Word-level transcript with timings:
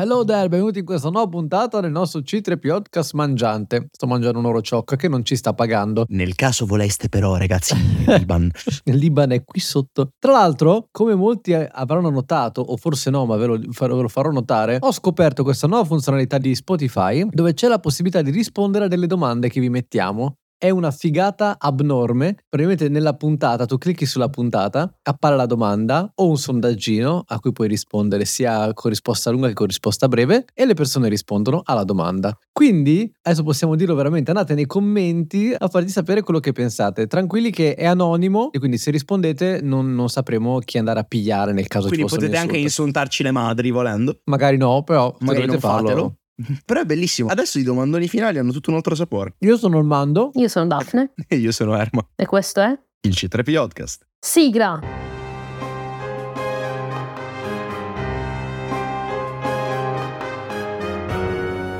Hello 0.00 0.24
there, 0.24 0.48
benvenuti 0.48 0.78
in 0.78 0.86
questa 0.86 1.10
nuova 1.10 1.28
puntata 1.28 1.78
del 1.80 1.90
nostro 1.90 2.20
C3 2.20 2.58
Podcast 2.58 3.12
mangiante. 3.12 3.88
Sto 3.92 4.06
mangiando 4.06 4.38
un 4.38 4.46
orociocco 4.46 4.96
che 4.96 5.08
non 5.08 5.26
ci 5.26 5.36
sta 5.36 5.52
pagando. 5.52 6.06
Nel 6.08 6.34
caso 6.36 6.64
voleste 6.64 7.10
però, 7.10 7.36
ragazzi, 7.36 7.74
Iban. 8.08 8.50
Il 8.84 8.96
Liban 8.96 9.32
è 9.32 9.44
qui 9.44 9.60
sotto. 9.60 10.12
Tra 10.18 10.32
l'altro, 10.32 10.88
come 10.90 11.14
molti 11.14 11.52
avranno 11.52 12.08
notato, 12.08 12.62
o 12.62 12.78
forse 12.78 13.10
no, 13.10 13.26
ma 13.26 13.36
ve 13.36 13.44
lo, 13.44 13.58
ve 13.58 13.86
lo 13.88 14.08
farò 14.08 14.30
notare, 14.30 14.78
ho 14.80 14.90
scoperto 14.90 15.42
questa 15.42 15.66
nuova 15.66 15.84
funzionalità 15.84 16.38
di 16.38 16.54
Spotify 16.54 17.26
dove 17.28 17.52
c'è 17.52 17.68
la 17.68 17.78
possibilità 17.78 18.22
di 18.22 18.30
rispondere 18.30 18.86
a 18.86 18.88
delle 18.88 19.06
domande 19.06 19.50
che 19.50 19.60
vi 19.60 19.68
mettiamo 19.68 20.36
è 20.60 20.68
una 20.68 20.90
figata 20.90 21.56
abnorme. 21.58 22.36
Praticamente 22.46 22.90
nella 22.90 23.14
puntata, 23.14 23.64
tu 23.64 23.78
clicchi 23.78 24.04
sulla 24.04 24.28
puntata, 24.28 24.94
appare 25.02 25.34
la 25.34 25.46
domanda 25.46 26.12
o 26.16 26.28
un 26.28 26.36
sondaggino 26.36 27.24
a 27.26 27.40
cui 27.40 27.50
puoi 27.50 27.66
rispondere 27.66 28.26
sia 28.26 28.70
con 28.74 28.90
risposta 28.90 29.30
lunga 29.30 29.48
che 29.48 29.54
con 29.54 29.66
risposta 29.66 30.06
breve 30.06 30.44
e 30.52 30.66
le 30.66 30.74
persone 30.74 31.08
rispondono 31.08 31.62
alla 31.64 31.84
domanda. 31.84 32.36
Quindi, 32.52 33.10
adesso 33.22 33.42
possiamo 33.42 33.74
dirlo 33.74 33.94
veramente, 33.94 34.32
andate 34.32 34.52
nei 34.52 34.66
commenti 34.66 35.54
a 35.56 35.66
farci 35.68 35.88
sapere 35.88 36.20
quello 36.20 36.40
che 36.40 36.52
pensate. 36.52 37.06
Tranquilli 37.06 37.50
che 37.50 37.74
è 37.74 37.86
anonimo 37.86 38.52
e 38.52 38.58
quindi 38.58 38.76
se 38.76 38.90
rispondete 38.90 39.60
non, 39.62 39.94
non 39.94 40.10
sapremo 40.10 40.58
chi 40.58 40.76
andare 40.76 41.00
a 41.00 41.04
pigliare 41.04 41.54
nel 41.54 41.68
caso 41.68 41.88
quindi 41.88 42.06
ci 42.06 42.10
fosse 42.14 42.26
potete 42.26 42.38
anche 42.38 42.58
insultarci 42.58 43.22
le 43.22 43.30
madri 43.30 43.70
volendo. 43.70 44.20
Magari 44.24 44.58
no, 44.58 44.82
però 44.82 45.16
Magari 45.20 45.46
non 45.46 45.58
farlo. 45.58 45.88
fatelo. 45.88 46.14
Però 46.64 46.80
è 46.80 46.84
bellissimo. 46.84 47.28
Adesso 47.28 47.58
i 47.58 47.62
domandoni 47.62 48.08
finali 48.08 48.38
hanno 48.38 48.52
tutto 48.52 48.70
un 48.70 48.76
altro 48.76 48.94
sapore. 48.94 49.34
Io 49.38 49.56
sono 49.56 49.78
il 49.78 49.84
Mando. 49.84 50.30
Io 50.34 50.48
sono 50.48 50.66
Daphne 50.66 51.12
E 51.28 51.36
io 51.36 51.52
sono 51.52 51.76
Erma. 51.76 52.06
e 52.16 52.26
questo 52.26 52.60
è 52.60 52.78
Il 53.02 53.12
C3 53.12 53.52
Podcast. 53.54 54.06
Sigla. 54.18 55.08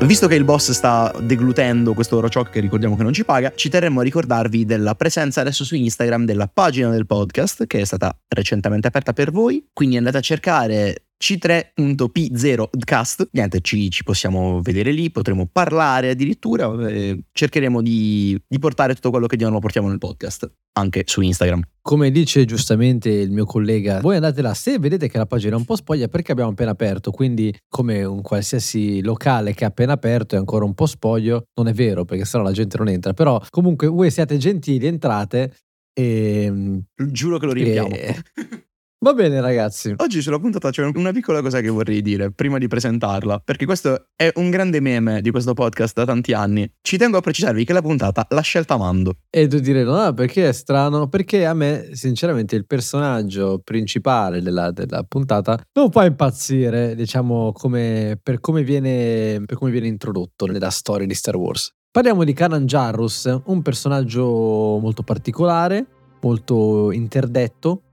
Visto 0.02 0.26
che 0.26 0.34
il 0.34 0.44
boss 0.44 0.70
sta 0.72 1.14
deglutendo 1.20 1.92
questo 1.92 2.16
Orochoc 2.16 2.50
che 2.50 2.58
ricordiamo 2.60 2.96
che 2.96 3.02
non 3.02 3.12
ci 3.12 3.24
paga, 3.24 3.52
ci 3.54 3.68
terremmo 3.68 4.00
a 4.00 4.02
ricordarvi 4.02 4.64
della 4.64 4.94
presenza 4.94 5.40
adesso 5.42 5.62
su 5.62 5.76
Instagram 5.76 6.24
della 6.24 6.48
pagina 6.48 6.88
del 6.88 7.06
podcast 7.06 7.66
che 7.66 7.80
è 7.80 7.84
stata 7.84 8.18
recentemente 8.26 8.88
aperta 8.88 9.12
per 9.12 9.30
voi. 9.30 9.68
Quindi 9.72 9.98
andate 9.98 10.16
a 10.16 10.20
cercare 10.20 11.04
c3.p0cast. 11.22 13.28
Niente, 13.32 13.60
ci, 13.60 13.90
ci 13.90 14.02
possiamo 14.02 14.60
vedere 14.62 14.92
lì, 14.92 15.10
potremo 15.10 15.46
parlare 15.50 16.10
addirittura. 16.10 16.88
eh, 16.88 17.24
cercheremo 17.30 17.82
di, 17.82 18.40
di 18.46 18.58
portare 18.58 18.94
tutto 18.94 19.10
quello 19.10 19.26
che 19.26 19.36
di 19.36 19.44
nuovo 19.44 19.60
portiamo 19.60 19.88
nel 19.88 19.98
podcast 19.98 20.50
anche 20.72 21.02
su 21.06 21.20
Instagram. 21.20 21.62
Come 21.82 22.10
dice 22.10 22.44
giustamente 22.44 23.10
il 23.10 23.30
mio 23.30 23.44
collega, 23.44 24.00
voi 24.00 24.16
andate 24.16 24.42
là, 24.42 24.54
se 24.54 24.78
vedete 24.78 25.08
che 25.08 25.18
la 25.18 25.26
pagina 25.26 25.56
è 25.56 25.58
un 25.58 25.64
po' 25.64 25.76
spoglia 25.76 26.08
perché 26.08 26.32
abbiamo 26.32 26.50
appena 26.50 26.70
aperto, 26.70 27.10
quindi 27.10 27.54
come 27.68 28.04
un 28.04 28.22
qualsiasi 28.22 29.02
locale 29.02 29.54
che 29.54 29.64
ha 29.64 29.68
appena 29.68 29.92
aperto 29.92 30.36
è 30.36 30.38
ancora 30.38 30.64
un 30.64 30.74
po' 30.74 30.86
spoglio, 30.86 31.44
non 31.54 31.68
è 31.68 31.72
vero 31.72 32.04
perché 32.04 32.24
sennò 32.24 32.44
la 32.44 32.52
gente 32.52 32.76
non 32.78 32.88
entra, 32.88 33.12
però 33.12 33.40
comunque 33.50 33.88
voi 33.88 34.10
siate 34.10 34.36
gentili, 34.36 34.86
entrate 34.86 35.54
e... 35.92 36.82
Giuro 36.94 37.38
che 37.38 37.46
lo 37.46 37.52
riempiamo. 37.52 37.88
e- 37.88 38.16
Va 39.02 39.14
bene 39.14 39.40
ragazzi, 39.40 39.94
Oggi 39.96 40.20
sulla 40.20 40.38
puntata 40.38 40.68
c'è 40.68 40.84
una 40.84 41.10
piccola 41.10 41.40
cosa 41.40 41.62
che 41.62 41.70
vorrei 41.70 42.02
dire 42.02 42.32
prima 42.32 42.58
di 42.58 42.68
presentarla, 42.68 43.40
perché 43.42 43.64
questo 43.64 44.08
è 44.14 44.30
un 44.34 44.50
grande 44.50 44.78
meme 44.80 45.22
di 45.22 45.30
questo 45.30 45.54
podcast 45.54 45.94
da 45.94 46.04
tanti 46.04 46.34
anni. 46.34 46.70
Ci 46.82 46.98
tengo 46.98 47.16
a 47.16 47.22
precisarvi 47.22 47.64
che 47.64 47.72
la 47.72 47.80
puntata 47.80 48.26
l'ha 48.28 48.42
scelta 48.42 48.76
Mando. 48.76 49.14
e 49.30 49.46
tu 49.46 49.58
dire 49.58 49.84
no, 49.84 50.12
perché 50.12 50.50
è 50.50 50.52
strano? 50.52 51.08
Perché 51.08 51.46
a 51.46 51.54
me 51.54 51.88
sinceramente 51.92 52.56
il 52.56 52.66
personaggio 52.66 53.62
principale 53.64 54.42
della, 54.42 54.70
della 54.70 55.02
puntata 55.08 55.58
non 55.72 55.90
fa 55.90 56.04
impazzire, 56.04 56.94
diciamo, 56.94 57.52
come, 57.52 58.20
per, 58.22 58.38
come 58.40 58.62
viene, 58.62 59.42
per 59.46 59.56
come 59.56 59.70
viene 59.70 59.86
introdotto 59.86 60.44
nella 60.44 60.68
storia 60.68 61.06
di 61.06 61.14
Star 61.14 61.36
Wars. 61.36 61.72
Parliamo 61.90 62.22
di 62.22 62.34
Kanan 62.34 62.66
Jarrus, 62.66 63.40
un 63.46 63.62
personaggio 63.62 64.26
molto 64.78 65.02
particolare, 65.02 65.86
molto 66.20 66.92
interdetto, 66.92 67.84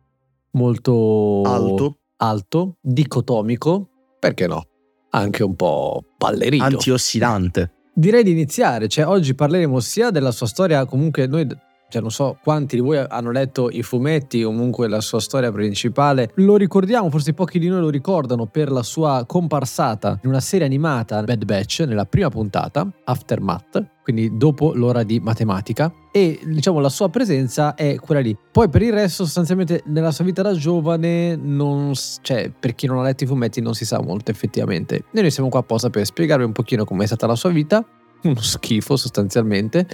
molto 0.58 1.44
Alto, 1.46 1.98
alto, 2.18 2.78
dicotomico, 2.82 3.90
perché 4.20 4.48
no? 4.48 4.64
Anche 5.12 5.44
un 5.44 5.56
po' 5.56 6.04
ballerino. 6.18 6.64
antiossidante. 6.66 7.72
Direi 7.94 8.24
di 8.24 8.32
iniziare, 8.32 8.88
cioè 8.88 9.06
oggi 9.06 9.34
parleremo 9.34 9.80
sia 9.80 10.12
della 10.12 10.32
sua 10.32 10.48
storia, 10.48 10.86
comunque 10.86 11.26
noi, 11.26 11.48
cioè 11.90 12.02
non 12.02 12.12
so 12.12 12.38
quanti 12.44 12.76
di 12.76 12.82
voi 12.82 12.98
hanno 12.98 13.32
letto 13.32 13.70
i 13.72 13.82
fumetti, 13.82 14.44
comunque 14.44 14.88
la 14.88 15.02
sua 15.02 15.20
storia 15.20 15.52
principale, 15.52 16.32
lo 16.36 16.58
ricordiamo, 16.58 17.10
forse 17.10 17.34
pochi 17.34 17.58
di 17.58 17.68
noi 17.70 17.82
lo 17.82 17.90
ricordano 17.90 18.46
per 18.46 18.72
la 18.72 18.84
sua 18.84 19.24
comparsata 19.26 20.20
in 20.22 20.30
una 20.30 20.42
serie 20.42 20.66
animata 20.66 21.24
Bad 21.24 21.46
Batch 21.46 21.86
nella 21.88 22.06
prima 22.06 22.30
puntata, 22.30 22.88
Aftermath, 23.06 23.84
quindi 24.08 24.38
dopo 24.38 24.72
l'ora 24.74 25.04
di 25.04 25.20
matematica 25.20 25.92
e 26.14 26.40
diciamo 26.42 26.80
la 26.80 26.88
sua 26.88 27.10
presenza 27.10 27.76
è 27.76 27.98
quella 27.98 28.22
lì. 28.22 28.34
Poi 28.54 28.70
per 28.70 28.82
il 28.82 28.94
resto 28.94 29.26
sostanzialmente 29.26 29.84
nella 29.88 30.12
sua 30.12 30.24
vita 30.24 30.42
da 30.42 30.54
giovane 30.54 31.36
non 31.36 31.92
cioè 32.22 32.50
per 32.58 32.74
chi 32.74 32.88
non 32.88 33.00
ha 33.00 33.04
letto 33.04 33.26
i 33.26 33.28
fumetti 33.28 33.60
non 33.60 33.74
si 33.74 33.84
sa 33.84 34.02
molto 34.02 34.32
effettivamente. 34.32 35.04
Noi 35.12 35.30
siamo 35.30 35.50
qua 35.50 35.60
apposta 35.60 35.90
per 35.90 36.06
spiegarvi 36.06 36.46
un 36.46 36.54
pochino 36.54 36.86
com'è 36.86 37.06
stata 37.06 37.28
la 37.28 37.36
sua 37.36 37.50
vita, 37.50 37.86
uno 38.24 38.40
schifo 38.40 38.96
sostanzialmente 38.96 39.86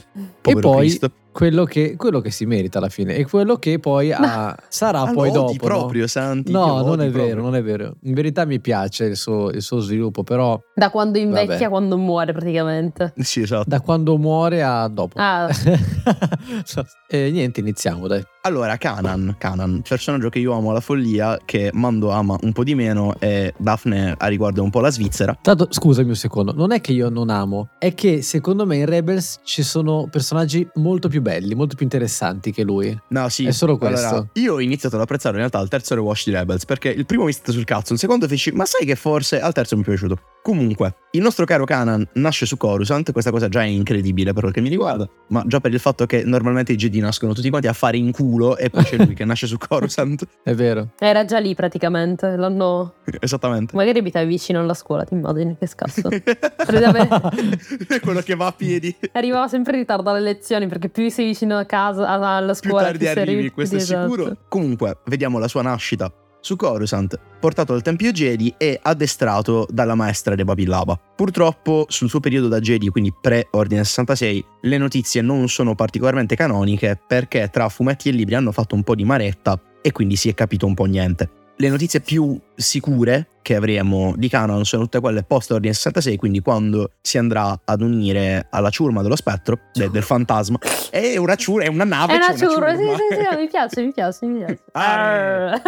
Povero 0.41 0.59
e 0.59 0.61
poi 0.61 0.87
Cristo. 0.89 1.11
Quello 1.33 1.65
che, 1.65 1.95
quello 1.97 2.21
che 2.21 2.31
si 2.31 2.45
merita 2.45 2.77
alla 2.77 2.87
fine 2.89 3.15
e 3.15 3.25
quello 3.25 3.57
che 3.57 3.79
poi 3.79 4.11
ha- 4.13 4.55
sarà 4.69 5.05
poi 5.11 5.31
dopo. 5.31 5.51
no? 5.51 5.57
proprio, 5.57 6.07
Santi. 6.07 6.51
No, 6.51 6.81
non 6.83 7.01
è 7.01 7.09
vero, 7.09 7.25
proprio. 7.25 7.41
non 7.43 7.55
è 7.55 7.63
vero. 7.63 7.95
In 8.03 8.13
verità 8.13 8.45
mi 8.45 8.61
piace 8.61 9.05
il 9.05 9.17
suo, 9.17 9.49
il 9.49 9.61
suo 9.61 9.79
sviluppo, 9.79 10.23
però 10.23 10.57
Da 10.75 10.89
quando 10.91 11.17
invecchia 11.17 11.53
Vabbè. 11.53 11.63
a 11.65 11.69
quando 11.69 11.97
muore 11.97 12.31
praticamente. 12.31 13.13
Sì, 13.23 13.41
esatto. 13.41 13.65
da 13.67 13.81
quando 13.81 14.15
muore 14.17 14.61
a 14.63 14.87
dopo. 14.87 15.17
Ah, 15.17 15.49
e 17.07 17.31
niente, 17.31 17.59
iniziamo, 17.61 18.07
dai. 18.07 18.23
Allora, 18.45 18.75
Kanan, 18.77 19.35
Kanan, 19.37 19.81
personaggio 19.87 20.27
che 20.29 20.39
io 20.39 20.51
amo 20.53 20.71
alla 20.71 20.81
follia, 20.81 21.39
che 21.45 21.69
Mando 21.73 22.09
ama 22.11 22.35
un 22.41 22.51
po' 22.51 22.63
di 22.63 22.75
meno 22.75 23.15
e 23.19 23.53
Daphne 23.57 24.13
a 24.17 24.27
riguardo 24.27 24.61
un 24.61 24.69
po' 24.69 24.81
la 24.81 24.91
Svizzera. 24.91 25.37
Tanto, 25.41 25.67
scusami 25.69 26.09
un 26.09 26.15
secondo, 26.15 26.53
non 26.53 26.71
è 26.73 26.81
che 26.81 26.91
io 26.91 27.07
non 27.09 27.29
amo, 27.29 27.69
è 27.79 27.93
che 27.93 28.21
secondo 28.21 28.65
me 28.65 28.75
in 28.77 28.85
Rebels 28.85 29.39
ci 29.43 29.63
sono 29.63 30.07
personaggi 30.11 30.67
molto 30.75 31.07
più 31.07 31.21
belli, 31.23 31.55
molto 31.55 31.75
più 31.75 31.83
interessanti 31.85 32.51
che 32.51 32.61
lui. 32.61 32.95
No, 33.07 33.27
sì. 33.29 33.45
È 33.45 33.51
solo 33.51 33.79
questo. 33.79 34.07
Allora, 34.07 34.27
io 34.33 34.53
ho 34.53 34.61
iniziato 34.61 34.95
ad 34.95 35.01
apprezzare 35.01 35.33
in 35.33 35.39
realtà 35.39 35.59
il 35.59 35.69
terzo 35.69 35.95
rewatch 35.95 36.25
di 36.25 36.31
Rebels 36.31 36.65
perché 36.65 36.89
il 36.89 37.07
primo 37.07 37.23
mi 37.23 37.31
è 37.31 37.33
stato 37.33 37.51
sul 37.51 37.63
cazzo, 37.63 37.93
il 37.93 37.99
secondo 37.99 38.27
feci, 38.27 38.51
ma 38.51 38.65
sai 38.65 38.85
che 38.85 38.95
forse 38.95 39.41
al 39.41 39.53
terzo 39.53 39.75
mi 39.75 39.81
è 39.81 39.85
piaciuto. 39.85 40.19
Comunque, 40.43 40.95
il 41.11 41.21
nostro 41.21 41.45
caro 41.45 41.63
Kanan 41.63 42.05
nasce 42.15 42.45
su 42.45 42.57
Coruscant, 42.57 43.13
questa 43.13 43.31
cosa 43.31 43.47
già 43.47 43.61
è 43.61 43.67
incredibile 43.67 44.33
per 44.33 44.41
quel 44.41 44.53
che 44.53 44.59
mi 44.59 44.67
riguarda, 44.67 45.07
ma 45.29 45.41
già 45.47 45.61
per 45.61 45.71
il 45.71 45.79
fatto 45.79 46.05
che 46.05 46.23
normalmente 46.25 46.73
i 46.73 46.75
Jedi 46.75 46.99
nascono 46.99 47.33
tutti 47.33 47.49
quanti 47.49 47.67
a 47.67 47.73
fare 47.73 47.95
in 47.95 48.11
culo 48.11 48.57
e 48.57 48.69
poi 48.69 48.83
c'è 48.83 48.97
lui 48.97 49.13
che 49.13 49.23
nasce 49.23 49.47
su 49.47 49.57
Coruscant. 49.57 50.27
È 50.43 50.53
vero. 50.53 50.89
era 50.99 51.23
già 51.23 51.39
lì 51.39 51.55
praticamente. 51.55 52.35
L'hanno. 52.35 52.95
Esattamente. 53.21 53.73
Magari 53.73 53.99
abitavi 53.99 54.27
vicino 54.27 54.59
alla 54.59 54.73
scuola, 54.73 55.05
ti 55.05 55.13
immagini 55.13 55.55
che 55.57 55.65
scasso. 55.65 56.09
È 56.09 56.21
quello 58.01 58.19
che 58.21 58.35
va 58.35 58.47
a 58.47 58.51
piedi. 58.51 58.93
arrivava 59.13 59.47
sempre 59.47 59.73
in 59.73 59.79
ritardo 59.79 60.09
alle 60.09 60.19
lezioni 60.19 60.67
perché 60.67 60.89
più 60.89 61.03
sei 61.13 61.27
vicino 61.27 61.57
a 61.57 61.65
casa, 61.65 62.07
alla 62.07 62.53
scuola, 62.53 62.83
tardi 62.83 62.97
più 62.97 63.07
sei 63.07 63.17
arrivi, 63.17 63.37
arrivi- 63.37 63.51
questo 63.51 63.75
è 63.75 63.79
esatto. 63.79 64.11
sicuro. 64.11 64.37
Comunque, 64.49 64.97
vediamo 65.05 65.39
la 65.39 65.47
sua 65.47 65.61
nascita 65.61 66.11
su 66.43 66.57
Coruscant, 66.57 67.17
portato 67.39 67.73
al 67.73 67.81
Tempio 67.81 68.11
Jedi 68.11 68.53
e 68.57 68.77
addestrato 68.81 69.65
dalla 69.69 69.95
maestra 69.95 70.35
De 70.35 70.43
Babillaba. 70.43 70.99
Purtroppo, 71.15 71.85
sul 71.87 72.09
suo 72.09 72.19
periodo 72.19 72.49
da 72.49 72.59
Jedi, 72.59 72.89
quindi 72.89 73.13
pre-Ordine 73.19 73.83
66, 73.83 74.45
le 74.61 74.77
notizie 74.77 75.21
non 75.21 75.47
sono 75.47 75.73
particolarmente 75.73 76.35
canoniche 76.35 76.99
perché 77.07 77.49
tra 77.49 77.69
fumetti 77.69 78.09
e 78.09 78.11
libri 78.11 78.35
hanno 78.35 78.51
fatto 78.51 78.75
un 78.75 78.83
po' 78.83 78.93
di 78.93 79.05
maretta 79.05 79.57
e 79.81 79.91
quindi 79.93 80.17
si 80.17 80.27
è 80.27 80.33
capito 80.33 80.65
un 80.65 80.73
po' 80.73 80.85
niente. 80.85 81.29
Le 81.55 81.69
notizie 81.69 82.01
più 82.01 82.37
sicure 82.55 83.27
che 83.43 83.55
avremo 83.55 84.13
di 84.15 84.27
canon 84.29 84.65
sono 84.65 84.83
tutte 84.83 84.99
quelle 84.99 85.21
post 85.21 85.51
Ordine 85.51 85.73
66, 85.73 86.15
quindi 86.15 86.39
quando 86.39 86.93
si 87.01 87.19
andrà 87.19 87.59
ad 87.63 87.81
unire 87.81 88.47
alla 88.49 88.71
ciurma 88.71 89.03
dello 89.03 89.15
spettro, 89.15 89.59
de- 89.71 89.91
del 89.91 90.01
fantasma. 90.01 90.57
È 90.89 91.17
una 91.17 91.35
ciurma, 91.35 91.65
è 91.65 91.67
una 91.67 91.83
nave. 91.83 92.13
È 92.13 92.15
una 92.15 92.35
ciurma, 92.35 92.69
sì, 92.71 92.77
ciurma. 92.77 92.95
sì, 92.95 93.03
sì, 93.11 93.37
mi 93.37 93.47
piace, 93.47 93.81
mi 93.83 93.91
piace, 93.91 94.25
mi 94.25 94.37
piace. 94.39 94.59
Arr. 94.71 95.61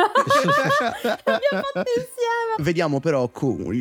L'abbiamo 1.03 1.65
fatto 1.73 1.91
insieme. 1.95 2.55
Vediamo 2.59 2.99
però 2.99 3.29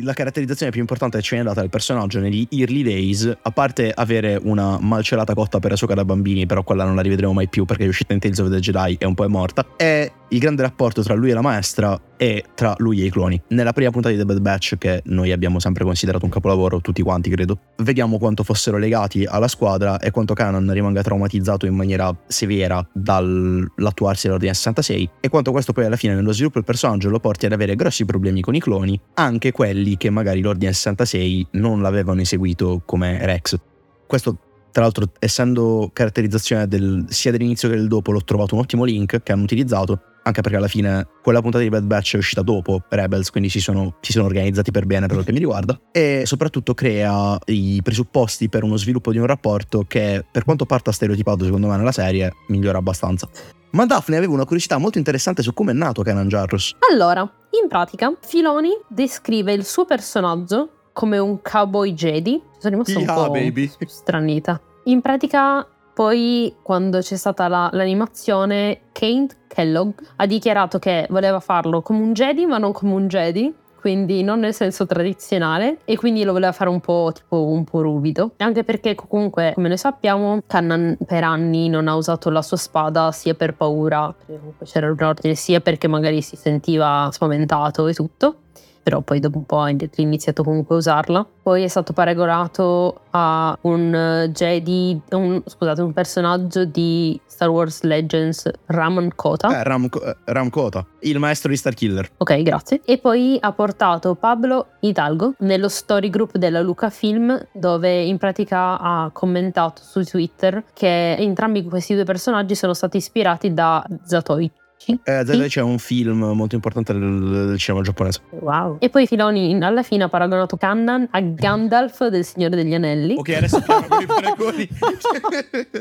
la 0.01 0.13
caratterizzazione 0.13 0.71
più 0.71 0.81
importante 0.81 1.17
che 1.17 1.23
ci 1.23 1.33
viene 1.33 1.47
data 1.47 1.61
del 1.61 1.69
personaggio 1.69 2.19
negli 2.19 2.45
early 2.51 2.83
days, 2.83 3.37
a 3.41 3.51
parte 3.51 3.91
avere 3.95 4.39
una 4.43 4.77
malcelata 4.79 5.33
cotta 5.33 5.59
per 5.59 5.71
Ahsoka 5.71 5.93
da 5.93 6.03
bambini, 6.03 6.45
però 6.45 6.63
quella 6.63 6.83
non 6.83 6.95
la 6.95 7.01
rivedremo 7.01 7.31
mai 7.31 7.47
più 7.47 7.63
perché 7.63 7.85
è 7.85 7.87
uscita 7.87 8.13
in 8.13 8.19
Tales 8.19 8.39
of 8.39 8.49
the 8.49 8.59
Jedi 8.59 8.97
e 8.99 9.05
un 9.05 9.13
po' 9.15 9.23
è 9.23 9.27
morta, 9.27 9.65
è 9.77 10.11
il 10.35 10.41
grande 10.41 10.63
rapporto 10.63 11.01
tra 11.01 11.13
lui 11.13 11.29
e 11.29 11.33
la 11.33 11.41
maestra 11.41 11.97
e 12.17 12.43
tra 12.55 12.75
lui 12.79 13.01
e 13.01 13.05
i 13.05 13.09
cloni. 13.09 13.41
Nella 13.49 13.71
prima 13.71 13.89
puntata 13.89 14.13
di 14.13 14.19
The 14.19 14.25
Bad 14.25 14.41
Batch, 14.41 14.77
che 14.77 15.01
noi 15.05 15.31
abbiamo 15.31 15.59
sempre 15.59 15.85
considerato 15.85 16.25
un 16.25 16.31
capolavoro, 16.31 16.81
tutti 16.81 17.01
quanti 17.01 17.29
credo, 17.29 17.57
vediamo 17.77 18.17
quanto 18.17 18.43
fossero 18.43 18.77
legati 18.77 19.23
alla 19.23 19.47
squadra 19.47 19.97
e 19.97 20.11
quanto 20.11 20.33
Kanan 20.33 20.69
rimanga 20.73 21.01
traumatizzato 21.01 21.65
in 21.65 21.73
maniera 21.73 22.13
severa 22.27 22.85
dall'attuarsi 22.91 24.25
dell'Ordine 24.25 24.53
66 24.53 25.09
e 25.21 25.29
quanto 25.29 25.51
questo 25.51 25.71
poi 25.71 25.85
alla 25.85 25.95
fine 25.95 26.15
nello 26.15 26.33
sviluppo 26.33 26.55
del 26.55 26.65
personaggio 26.65 27.09
lo 27.09 27.19
porti 27.19 27.45
ad 27.45 27.53
avere 27.53 27.75
grossi 27.75 28.03
problemi 28.03 28.41
con 28.41 28.55
i 28.55 28.59
cloni, 28.59 28.99
anche 29.13 29.53
quelli 29.53 29.95
che 29.95 30.09
magari 30.09 30.41
l'Ordine 30.41 30.73
66 30.73 31.47
non 31.51 31.81
l'avevano 31.81 32.19
eseguito 32.19 32.81
come 32.85 33.25
Rex. 33.25 33.57
Questo 34.05 34.37
tra 34.75 34.83
l'altro, 34.83 35.09
essendo 35.19 35.89
caratterizzazione 35.93 36.67
del, 36.67 37.05
sia 37.07 37.31
dell'inizio 37.31 37.69
che 37.69 37.77
del 37.77 37.87
dopo, 37.87 38.11
l'ho 38.11 38.25
trovato 38.25 38.55
un 38.55 38.59
ottimo 38.59 38.83
link 38.83 39.23
che 39.23 39.31
hanno 39.31 39.43
utilizzato. 39.43 40.01
Anche 40.27 40.41
perché 40.41 40.57
alla 40.57 40.67
fine 40.67 41.07
quella 41.21 41.39
puntata 41.39 41.63
di 41.63 41.69
Bad 41.69 41.83
Batch 41.83 42.15
è 42.15 42.17
uscita 42.17 42.41
dopo 42.41 42.81
Rebels, 42.89 43.29
quindi 43.29 43.49
si 43.49 43.59
sono, 43.59 43.97
si 44.01 44.11
sono 44.11 44.25
organizzati 44.25 44.71
per 44.71 44.87
bene 44.87 45.05
per 45.05 45.13
quel 45.17 45.25
che 45.25 45.31
mi 45.31 45.37
riguarda. 45.37 45.79
E 45.91 46.23
soprattutto 46.25 46.73
crea 46.73 47.37
i 47.45 47.79
presupposti 47.83 48.49
per 48.49 48.63
uno 48.63 48.75
sviluppo 48.75 49.11
di 49.11 49.19
un 49.19 49.27
rapporto 49.27 49.83
che, 49.87 50.25
per 50.31 50.43
quanto 50.43 50.65
parta 50.65 50.91
stereotipato 50.91 51.43
secondo 51.45 51.67
me 51.67 51.77
nella 51.77 51.91
serie, 51.91 52.33
migliora 52.47 52.79
abbastanza. 52.79 53.29
Ma 53.71 53.85
Daphne 53.85 54.17
aveva 54.17 54.33
una 54.33 54.45
curiosità 54.45 54.79
molto 54.79 54.97
interessante 54.97 55.43
su 55.43 55.53
come 55.53 55.71
è 55.71 55.75
nato 55.75 56.01
Kanan 56.01 56.27
Jarrus. 56.27 56.75
Allora, 56.91 57.21
in 57.61 57.67
pratica, 57.67 58.11
Filoni 58.21 58.69
descrive 58.87 59.53
il 59.53 59.63
suo 59.63 59.85
personaggio 59.85 60.87
come 60.91 61.19
un 61.19 61.39
cowboy 61.41 61.93
Jedi. 61.93 62.41
Sono 62.57 62.71
rimasta 62.83 62.97
un 62.97 63.03
Yeah, 63.05 63.13
po' 63.13 63.29
baby. 63.29 63.71
stranita. 63.85 64.59
In 64.85 65.01
pratica, 65.01 65.67
poi 65.95 66.53
quando 66.61 66.99
c'è 66.99 67.15
stata 67.15 67.47
la- 67.47 67.69
l'animazione, 67.71 68.81
Kane 68.91 69.27
Kellogg 69.47 69.93
ha 70.17 70.25
dichiarato 70.25 70.77
che 70.77 71.07
voleva 71.09 71.39
farlo 71.39 71.81
come 71.81 72.01
un 72.01 72.11
Jedi, 72.11 72.45
ma 72.45 72.57
non 72.57 72.73
come 72.73 72.91
un 72.91 73.07
Jedi. 73.07 73.55
Quindi 73.85 74.23
non 74.23 74.39
nel 74.39 74.53
senso 74.55 74.87
tradizionale, 74.87 75.77
e 75.85 75.95
quindi 75.95 76.23
lo 76.23 76.31
voleva 76.31 76.51
fare 76.51 76.71
un 76.71 76.79
po' 76.79 77.11
tipo 77.13 77.45
un 77.45 77.63
po' 77.63 77.81
ruvido. 77.81 78.31
Anche 78.37 78.63
perché, 78.63 78.95
comunque, 78.95 79.51
come 79.53 79.67
noi 79.67 79.77
sappiamo, 79.77 80.39
Kannan 80.47 80.97
per 81.05 81.23
anni 81.23 81.69
non 81.69 81.87
ha 81.87 81.95
usato 81.95 82.31
la 82.31 82.41
sua 82.41 82.57
spada 82.57 83.11
sia 83.11 83.35
per 83.35 83.53
paura, 83.53 84.11
perché 84.11 84.39
comunque 84.39 84.65
c'era 84.65 84.89
un 84.91 84.97
ordine, 84.99 85.35
sia 85.35 85.59
perché 85.59 85.87
magari 85.87 86.23
si 86.23 86.35
sentiva 86.35 87.09
spaventato 87.11 87.85
e 87.85 87.93
tutto 87.93 88.37
però 88.85 89.01
poi 89.01 89.19
dopo 89.19 89.39
un 89.39 89.45
po' 89.45 89.61
ha 89.61 89.73
iniziato 89.95 90.43
comunque 90.43 90.75
a 90.75 90.77
usarla. 90.77 91.27
Poi 91.41 91.63
è 91.63 91.67
stato 91.67 91.91
paragonato 91.91 93.01
a 93.09 93.57
un 93.61 93.95
eh, 93.95 94.29
Jedi, 94.29 95.01
un, 95.09 95.41
scusate, 95.43 95.81
un 95.81 95.91
personaggio 95.91 96.65
di 96.65 97.19
Star 97.25 97.49
Wars 97.49 97.81
Legends, 97.81 98.47
Raman 98.67 99.15
Kota. 99.15 99.59
Eh, 99.59 99.63
Ram, 99.63 99.85
eh, 99.85 100.17
Ram 100.25 100.49
Kota, 100.51 100.85
il 100.99 101.17
maestro 101.17 101.49
di 101.49 101.57
Starkiller. 101.57 102.11
Ok, 102.17 102.43
grazie. 102.43 102.81
E 102.85 102.99
poi 102.99 103.39
ha 103.41 103.51
portato 103.53 104.13
Pablo 104.13 104.67
Hidalgo 104.81 105.33
nello 105.39 105.67
story 105.67 106.11
group 106.11 106.37
della 106.37 106.61
Lucasfilm, 106.61 107.47
dove 107.53 108.03
in 108.03 108.19
pratica 108.19 108.77
ha 108.77 109.09
commentato 109.11 109.81
su 109.81 110.03
Twitter 110.03 110.63
che 110.73 111.15
entrambi 111.15 111.63
questi 111.63 111.95
due 111.95 112.03
personaggi 112.03 112.53
sono 112.53 112.75
stati 112.75 112.97
ispirati 112.97 113.51
da 113.51 113.83
Zatoichi. 114.03 114.61
Eh, 115.03 115.23
Zed 115.25 115.47
c'è 115.47 115.61
un 115.61 115.79
film 115.79 116.23
molto 116.23 116.55
importante 116.55 116.93
del, 116.93 117.47
del 117.47 117.57
cinema 117.57 117.83
giapponese. 117.83 118.21
Wow. 118.29 118.77
E 118.79 118.89
poi 118.89 119.07
Filoni 119.07 119.57
alla 119.63 119.81
fine 119.81 120.03
ha 120.03 120.09
paragonato 120.09 120.57
Kannan 120.57 121.07
a 121.11 121.21
Gandalf 121.21 122.05
del 122.07 122.23
Signore 122.23 122.55
degli 122.55 122.73
Anelli. 122.73 123.15
Ok, 123.17 123.29
adesso 123.29 123.57
abbiamo 123.65 123.87
con 123.87 124.01
i 124.01 124.05
paragoni. 124.05 124.69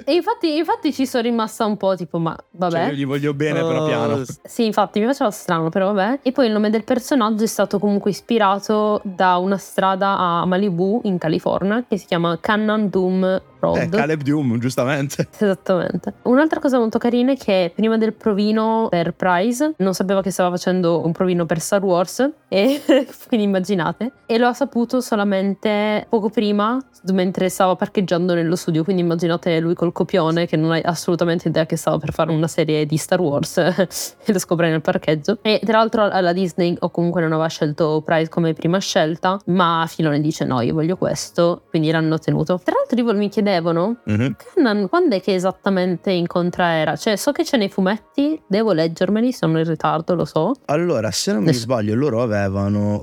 E 0.04 0.14
infatti, 0.14 0.56
infatti 0.56 0.92
ci 0.92 1.06
sono 1.06 1.22
rimasta 1.22 1.66
un 1.66 1.76
po' 1.76 1.96
tipo, 1.96 2.18
ma 2.18 2.36
vabbè. 2.52 2.72
Cioè, 2.72 2.86
io 2.86 2.92
gli 2.94 3.06
voglio 3.06 3.34
bene, 3.34 3.60
però 3.60 3.82
Oh, 3.84 3.86
piano. 3.86 4.22
Sì, 4.44 4.64
infatti 4.64 5.00
mi 5.00 5.06
faceva 5.06 5.30
strano, 5.30 5.68
però 5.68 5.92
vabbè. 5.92 6.20
E 6.22 6.32
poi 6.32 6.46
il 6.46 6.52
nome 6.52 6.70
del 6.70 6.84
personaggio 6.84 7.44
è 7.44 7.48
stato 7.48 7.78
comunque 7.78 8.10
ispirato 8.10 9.00
da 9.04 9.36
una 9.36 9.58
strada 9.58 10.16
a 10.16 10.46
Malibu, 10.46 11.00
in 11.04 11.18
California, 11.18 11.84
che 11.86 11.98
si 11.98 12.06
chiama 12.06 12.38
Cannon 12.40 12.88
Doom 12.88 13.42
Road. 13.64 13.76
Eh, 13.78 13.88
Caleb 13.88 14.22
Doom, 14.22 14.58
giustamente. 14.58 15.28
Esattamente. 15.32 16.14
Un'altra 16.22 16.60
cosa 16.60 16.78
molto 16.78 16.98
carina 16.98 17.32
è 17.32 17.36
che 17.36 17.72
prima 17.74 17.96
del 17.96 18.12
provino 18.12 18.88
per 18.90 19.14
Prize 19.14 19.74
non 19.78 19.94
sapeva 19.94 20.22
che 20.22 20.30
stava 20.30 20.50
facendo 20.50 21.04
un 21.04 21.12
provino 21.12 21.46
per 21.46 21.60
Star 21.60 21.82
Wars 21.82 22.30
e 22.54 22.80
quindi 23.26 23.46
immaginate 23.46 24.12
e 24.26 24.38
lo 24.38 24.46
ha 24.46 24.52
saputo 24.52 25.00
solamente 25.00 26.06
poco 26.08 26.30
prima 26.30 26.78
mentre 27.12 27.48
stava 27.48 27.74
parcheggiando 27.74 28.32
nello 28.34 28.54
studio 28.54 28.84
quindi 28.84 29.02
immaginate 29.02 29.58
lui 29.60 29.74
col 29.74 29.92
copione 29.92 30.46
che 30.46 30.56
non 30.56 30.70
ha 30.72 30.80
assolutamente 30.84 31.48
idea 31.48 31.66
che 31.66 31.76
stava 31.76 31.98
per 31.98 32.12
fare 32.12 32.30
una 32.30 32.46
serie 32.46 32.86
di 32.86 32.96
Star 32.96 33.20
Wars 33.20 33.56
e 34.24 34.32
lo 34.32 34.38
scopre 34.38 34.70
nel 34.70 34.80
parcheggio 34.80 35.38
e 35.42 35.60
tra 35.64 35.78
l'altro 35.78 36.02
alla 36.04 36.32
Disney 36.32 36.76
o 36.80 36.90
comunque 36.90 37.20
non 37.20 37.32
aveva 37.32 37.48
scelto 37.48 38.02
Prize 38.04 38.28
come 38.30 38.52
prima 38.52 38.78
scelta 38.78 39.38
ma 39.46 39.84
Filone 39.88 40.20
dice 40.20 40.44
no 40.44 40.60
io 40.60 40.74
voglio 40.74 40.96
questo 40.96 41.62
quindi 41.68 41.90
l'hanno 41.90 42.18
tenuto 42.18 42.60
tra 42.62 42.74
l'altro 42.76 43.00
io 43.04 43.14
mi 43.18 43.28
chiedevano 43.28 43.96
Mhm. 44.04 44.36
Kanan, 44.54 44.88
quando 44.88 45.16
è 45.16 45.20
che 45.20 45.34
esattamente 45.34 46.10
incontra 46.10 46.74
Era? 46.74 46.96
Cioè, 46.96 47.16
so 47.16 47.32
che 47.32 47.42
c'è 47.42 47.56
nei 47.56 47.68
fumetti, 47.68 48.40
devo 48.46 48.72
leggermeli, 48.72 49.32
sono 49.32 49.58
in 49.58 49.64
ritardo, 49.66 50.14
lo 50.14 50.24
so. 50.24 50.52
Allora, 50.66 51.10
se 51.10 51.32
non 51.32 51.40
mi 51.40 51.46
Ness- 51.46 51.60
sbaglio, 51.60 51.94
loro 51.94 52.20
avevano 52.22 52.43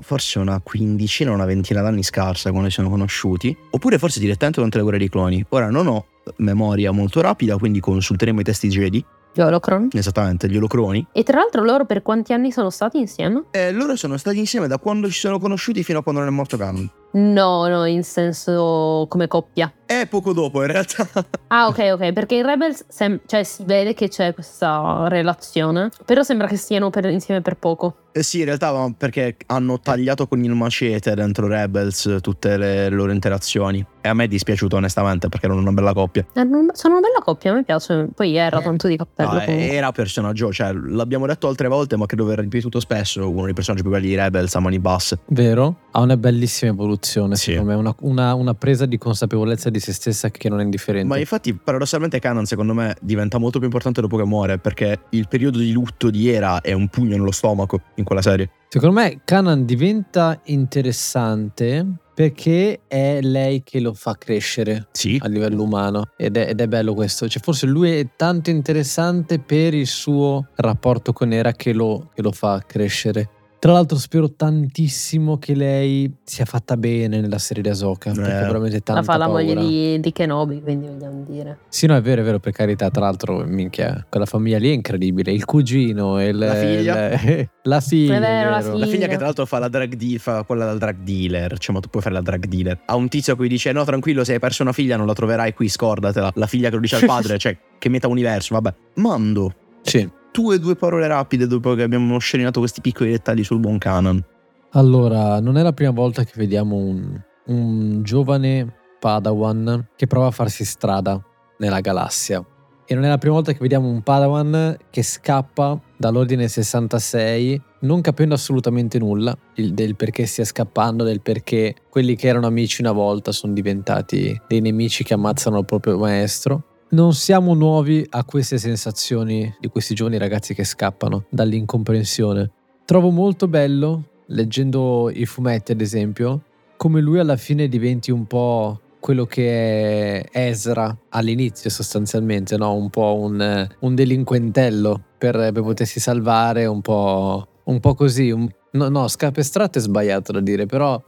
forse 0.02 0.38
una 0.38 0.60
quindicina, 0.62 1.30
una 1.30 1.44
ventina 1.44 1.82
d'anni 1.82 2.02
scarsa 2.02 2.50
quando 2.50 2.68
si 2.68 2.74
sono 2.74 2.88
conosciuti, 2.88 3.56
oppure 3.70 3.98
forse 3.98 4.20
direttamente 4.20 4.56
durante 4.56 4.78
le 4.78 4.82
guerre 4.82 4.98
dei 4.98 5.08
cloni. 5.08 5.44
Ora 5.50 5.70
non 5.70 5.86
ho 5.86 6.06
memoria 6.36 6.92
molto 6.92 7.20
rapida, 7.20 7.56
quindi 7.56 7.80
consulteremo 7.80 8.40
i 8.40 8.44
testi 8.44 8.68
Jedi, 8.68 9.04
Holocron. 9.36 9.88
esattamente, 9.92 10.48
gli 10.48 10.56
olocroni. 10.56 11.06
E 11.12 11.22
tra 11.22 11.38
l'altro 11.38 11.64
loro 11.64 11.84
per 11.84 12.02
quanti 12.02 12.32
anni 12.32 12.52
sono 12.52 12.70
stati 12.70 12.98
insieme? 12.98 13.44
E 13.50 13.72
loro 13.72 13.96
sono 13.96 14.16
stati 14.16 14.38
insieme 14.38 14.68
da 14.68 14.78
quando 14.78 15.08
ci 15.08 15.18
sono 15.18 15.38
conosciuti 15.38 15.82
fino 15.82 16.00
a 16.00 16.02
quando 16.02 16.20
non 16.20 16.30
è 16.30 16.32
morto 16.32 16.56
Canon. 16.56 16.90
No, 17.12 17.66
no, 17.68 17.84
in 17.84 18.02
senso 18.04 19.06
come 19.08 19.28
coppia. 19.28 19.72
E 19.84 20.06
poco 20.06 20.32
dopo, 20.32 20.62
in 20.62 20.68
realtà. 20.72 21.06
Ah, 21.52 21.66
ok, 21.66 21.90
ok, 21.92 22.12
perché 22.14 22.36
in 22.36 22.46
Rebels 22.46 22.86
sem- 22.88 23.20
cioè, 23.26 23.42
si 23.42 23.62
vede 23.64 23.92
che 23.92 24.08
c'è 24.08 24.32
questa 24.32 25.06
relazione, 25.08 25.90
però 26.06 26.22
sembra 26.22 26.46
che 26.46 26.56
stiano 26.56 26.88
per- 26.88 27.04
insieme 27.10 27.42
per 27.42 27.58
poco. 27.58 27.96
Eh 28.12 28.22
sì, 28.22 28.38
in 28.38 28.46
realtà 28.46 28.72
ma 28.72 28.90
perché 28.96 29.36
hanno 29.48 29.78
tagliato 29.78 30.26
con 30.26 30.42
il 30.42 30.50
macete 30.54 31.14
dentro 31.14 31.46
Rebels 31.46 32.18
tutte 32.22 32.56
le 32.56 32.88
loro 32.88 33.12
interazioni. 33.12 33.84
E 34.00 34.08
a 34.08 34.14
me 34.14 34.24
è 34.24 34.28
dispiaciuto 34.28 34.76
onestamente 34.76 35.28
perché 35.28 35.44
erano 35.44 35.60
una 35.60 35.72
bella 35.72 35.92
coppia. 35.92 36.22
Eh, 36.32 36.40
Sono 36.72 36.94
una 36.96 37.00
bella 37.06 37.20
coppia, 37.22 37.50
a 37.52 37.54
me 37.54 37.64
piace. 37.64 38.08
Poi 38.14 38.34
era 38.34 38.60
Eh. 38.60 38.62
tanto 38.62 38.88
di 38.88 38.96
cappello. 38.96 39.32
No, 39.34 39.44
comunque. 39.44 39.70
era 39.72 39.92
personaggio, 39.92 40.50
cioè 40.52 40.72
l'abbiamo 40.72 41.26
detto 41.26 41.48
altre 41.48 41.68
volte, 41.68 41.98
ma 41.98 42.06
credo 42.06 42.24
aver 42.24 42.38
ripetuto 42.38 42.80
spesso. 42.80 43.28
Uno 43.28 43.44
dei 43.44 43.52
personaggi 43.54 43.82
più 43.82 43.92
belli 43.92 44.06
di 44.08 44.14
Rebels 44.16 44.54
a 44.54 44.60
mani 44.60 44.78
basse. 44.78 45.18
Vero? 45.26 45.76
Ha 45.90 46.00
una 46.00 46.16
bellissima 46.16 46.70
evoluzione, 46.70 47.01
Sì. 47.36 47.50
secondo 47.52 47.70
me, 47.72 47.74
una, 47.76 47.94
una- 48.00 48.34
una 48.34 48.54
presa 48.54 48.86
di 48.86 48.98
consapevolezza 48.98 49.70
di 49.70 49.80
se 49.80 49.92
stessa 49.92 50.30
che 50.30 50.48
non 50.48 50.60
è 50.60 50.62
indifferente. 50.64 51.08
Ma 51.08 51.18
infatti, 51.18 51.54
paradossalmente, 51.54 52.18
Kanan, 52.18 52.44
secondo 52.46 52.74
me, 52.74 52.94
diventa 53.00 53.38
molto 53.38 53.58
più 53.58 53.66
importante 53.66 54.00
dopo 54.00 54.16
che 54.16 54.24
muore. 54.24 54.58
Perché 54.58 55.00
il 55.10 55.28
periodo 55.28 55.58
di 55.58 55.72
lutto 55.72 56.10
di 56.10 56.28
Era 56.28 56.60
è 56.60 56.72
un 56.72 56.88
pugno 56.88 57.16
nello 57.16 57.30
stomaco 57.32 57.80
in 57.96 58.04
quella 58.04 58.22
serie. 58.22 58.50
Secondo 58.68 58.98
me 59.00 59.20
Kanan 59.24 59.66
diventa 59.66 60.40
interessante 60.44 61.86
perché 62.14 62.80
è 62.86 63.20
lei 63.20 63.62
che 63.62 63.80
lo 63.80 63.92
fa 63.94 64.16
crescere 64.16 64.88
Sì. 64.92 65.18
a 65.22 65.28
livello 65.28 65.62
umano 65.62 66.04
ed 66.16 66.36
è, 66.36 66.48
ed 66.50 66.60
è 66.60 66.66
bello 66.68 66.94
questo. 66.94 67.28
Cioè, 67.28 67.42
forse 67.42 67.66
lui 67.66 67.90
è 67.90 68.06
tanto 68.16 68.50
interessante 68.50 69.38
per 69.38 69.74
il 69.74 69.86
suo 69.86 70.46
rapporto 70.56 71.12
con 71.12 71.32
Era 71.32 71.52
che 71.52 71.72
lo, 71.72 72.10
che 72.14 72.22
lo 72.22 72.32
fa 72.32 72.62
crescere. 72.66 73.28
Tra 73.62 73.70
l'altro 73.70 73.96
spero 73.96 74.28
tantissimo 74.32 75.38
che 75.38 75.54
lei 75.54 76.12
sia 76.24 76.44
fatta 76.44 76.76
bene 76.76 77.20
nella 77.20 77.38
serie 77.38 77.62
di 77.62 77.68
perché 78.12 78.28
Eh. 78.28 78.42
ho 78.42 78.46
veramente 78.46 78.80
tanta 78.80 78.94
La 78.94 79.02
fa 79.06 79.16
la 79.16 79.28
moglie 79.28 79.54
paura. 79.54 79.68
di, 79.68 80.00
di 80.00 80.10
Kenobi, 80.12 80.60
quindi 80.60 80.88
vogliamo 80.88 81.22
dire. 81.28 81.58
Sì, 81.68 81.86
no, 81.86 81.94
è 81.94 82.00
vero, 82.02 82.22
è 82.22 82.24
vero, 82.24 82.40
per 82.40 82.50
carità. 82.50 82.90
Tra 82.90 83.02
l'altro, 83.02 83.44
minchia, 83.46 84.04
quella 84.10 84.26
famiglia 84.26 84.58
lì 84.58 84.68
è 84.70 84.72
incredibile. 84.72 85.30
Il 85.30 85.44
cugino, 85.44 86.20
il- 86.20 86.36
La 86.38 86.54
figlia. 86.56 87.12
il- 87.12 87.48
la 87.62 87.80
figlia. 87.80 88.16
È 88.16 88.18
vero, 88.18 88.50
la 88.50 88.56
La 88.56 88.62
figlia. 88.72 88.86
figlia 88.86 89.06
che 89.06 89.14
tra 89.14 89.26
l'altro 89.26 89.46
fa 89.46 89.60
la 89.60 89.68
drug 89.68 89.94
deal, 89.94 90.18
fa 90.18 90.42
quella 90.42 90.64
da 90.64 90.74
drug 90.74 90.96
dealer. 91.04 91.56
Cioè, 91.56 91.72
ma 91.72 91.80
tu 91.80 91.88
puoi 91.88 92.02
fare 92.02 92.16
la 92.16 92.20
drug 92.20 92.44
dealer. 92.46 92.80
Ha 92.86 92.96
un 92.96 93.06
tizio 93.08 93.34
a 93.34 93.36
cui 93.36 93.46
dice: 93.46 93.70
No, 93.70 93.84
tranquillo, 93.84 94.24
se 94.24 94.32
hai 94.32 94.38
perso 94.40 94.62
una 94.64 94.72
figlia, 94.72 94.96
non 94.96 95.06
la 95.06 95.12
troverai 95.14 95.54
qui, 95.54 95.68
scordatela. 95.68 96.32
La 96.34 96.46
figlia 96.48 96.68
che 96.68 96.74
lo 96.74 96.80
dice 96.80 96.96
al 96.96 97.04
padre, 97.06 97.38
cioè, 97.38 97.56
che 97.78 97.88
meta 97.88 98.08
universo, 98.08 98.54
vabbè. 98.54 98.74
Mando. 98.96 99.54
Sì. 99.82 100.10
Tue 100.32 100.58
due 100.58 100.76
parole 100.76 101.06
rapide 101.06 101.46
dopo 101.46 101.74
che 101.74 101.82
abbiamo 101.82 102.18
sceninato 102.18 102.58
questi 102.60 102.80
piccoli 102.80 103.10
dettagli 103.10 103.44
sul 103.44 103.58
buon 103.58 103.76
Canon. 103.76 104.24
Allora, 104.70 105.40
non 105.40 105.58
è 105.58 105.62
la 105.62 105.74
prima 105.74 105.90
volta 105.90 106.24
che 106.24 106.32
vediamo 106.36 106.76
un, 106.76 107.20
un 107.46 108.02
giovane 108.02 108.74
Padawan 108.98 109.88
che 109.94 110.06
prova 110.06 110.28
a 110.28 110.30
farsi 110.30 110.64
strada 110.64 111.22
nella 111.58 111.80
galassia. 111.80 112.42
E 112.86 112.94
non 112.94 113.04
è 113.04 113.08
la 113.08 113.18
prima 113.18 113.34
volta 113.34 113.52
che 113.52 113.58
vediamo 113.60 113.88
un 113.88 114.02
Padawan 114.02 114.76
che 114.88 115.02
scappa 115.02 115.78
dall'ordine 115.96 116.48
66 116.48 117.60
non 117.82 118.00
capendo 118.00 118.34
assolutamente 118.34 118.98
nulla 118.98 119.36
del 119.54 119.96
perché 119.96 120.26
stia 120.26 120.44
scappando, 120.44 121.04
del 121.04 121.20
perché 121.20 121.74
quelli 121.88 122.16
che 122.16 122.28
erano 122.28 122.46
amici 122.46 122.80
una 122.80 122.92
volta 122.92 123.32
sono 123.32 123.52
diventati 123.52 124.40
dei 124.46 124.60
nemici 124.60 125.04
che 125.04 125.14
ammazzano 125.14 125.58
il 125.58 125.64
proprio 125.64 125.98
maestro. 125.98 126.64
Non 126.92 127.14
siamo 127.14 127.54
nuovi 127.54 128.06
a 128.10 128.24
queste 128.24 128.58
sensazioni 128.58 129.54
di 129.58 129.68
questi 129.68 129.94
giovani 129.94 130.18
ragazzi 130.18 130.54
che 130.54 130.64
scappano 130.64 131.24
dall'incomprensione. 131.30 132.50
Trovo 132.84 133.10
molto 133.10 133.48
bello, 133.48 134.02
leggendo 134.26 135.10
i 135.10 135.24
fumetti 135.24 135.72
ad 135.72 135.80
esempio, 135.80 136.42
come 136.76 137.00
lui 137.00 137.18
alla 137.18 137.36
fine 137.36 137.68
diventi 137.68 138.10
un 138.10 138.26
po' 138.26 138.80
quello 139.00 139.24
che 139.24 140.20
è 140.20 140.48
Ezra 140.48 140.94
all'inizio 141.08 141.70
sostanzialmente, 141.70 142.56
no? 142.56 142.74
un 142.74 142.90
po' 142.90 143.16
un, 143.18 143.68
un 143.80 143.94
delinquentello 143.94 145.02
per, 145.16 145.36
per, 145.36 145.62
potersi 145.62 145.98
salvare, 145.98 146.66
un 146.66 146.82
po', 146.82 147.46
un 147.64 147.80
po 147.80 147.94
così. 147.94 148.30
Un, 148.30 148.46
no, 148.72 148.88
no, 148.88 149.08
scapestratto 149.08 149.78
è 149.78 149.80
sbagliato 149.80 150.32
da 150.32 150.40
dire, 150.40 150.66
però 150.66 151.02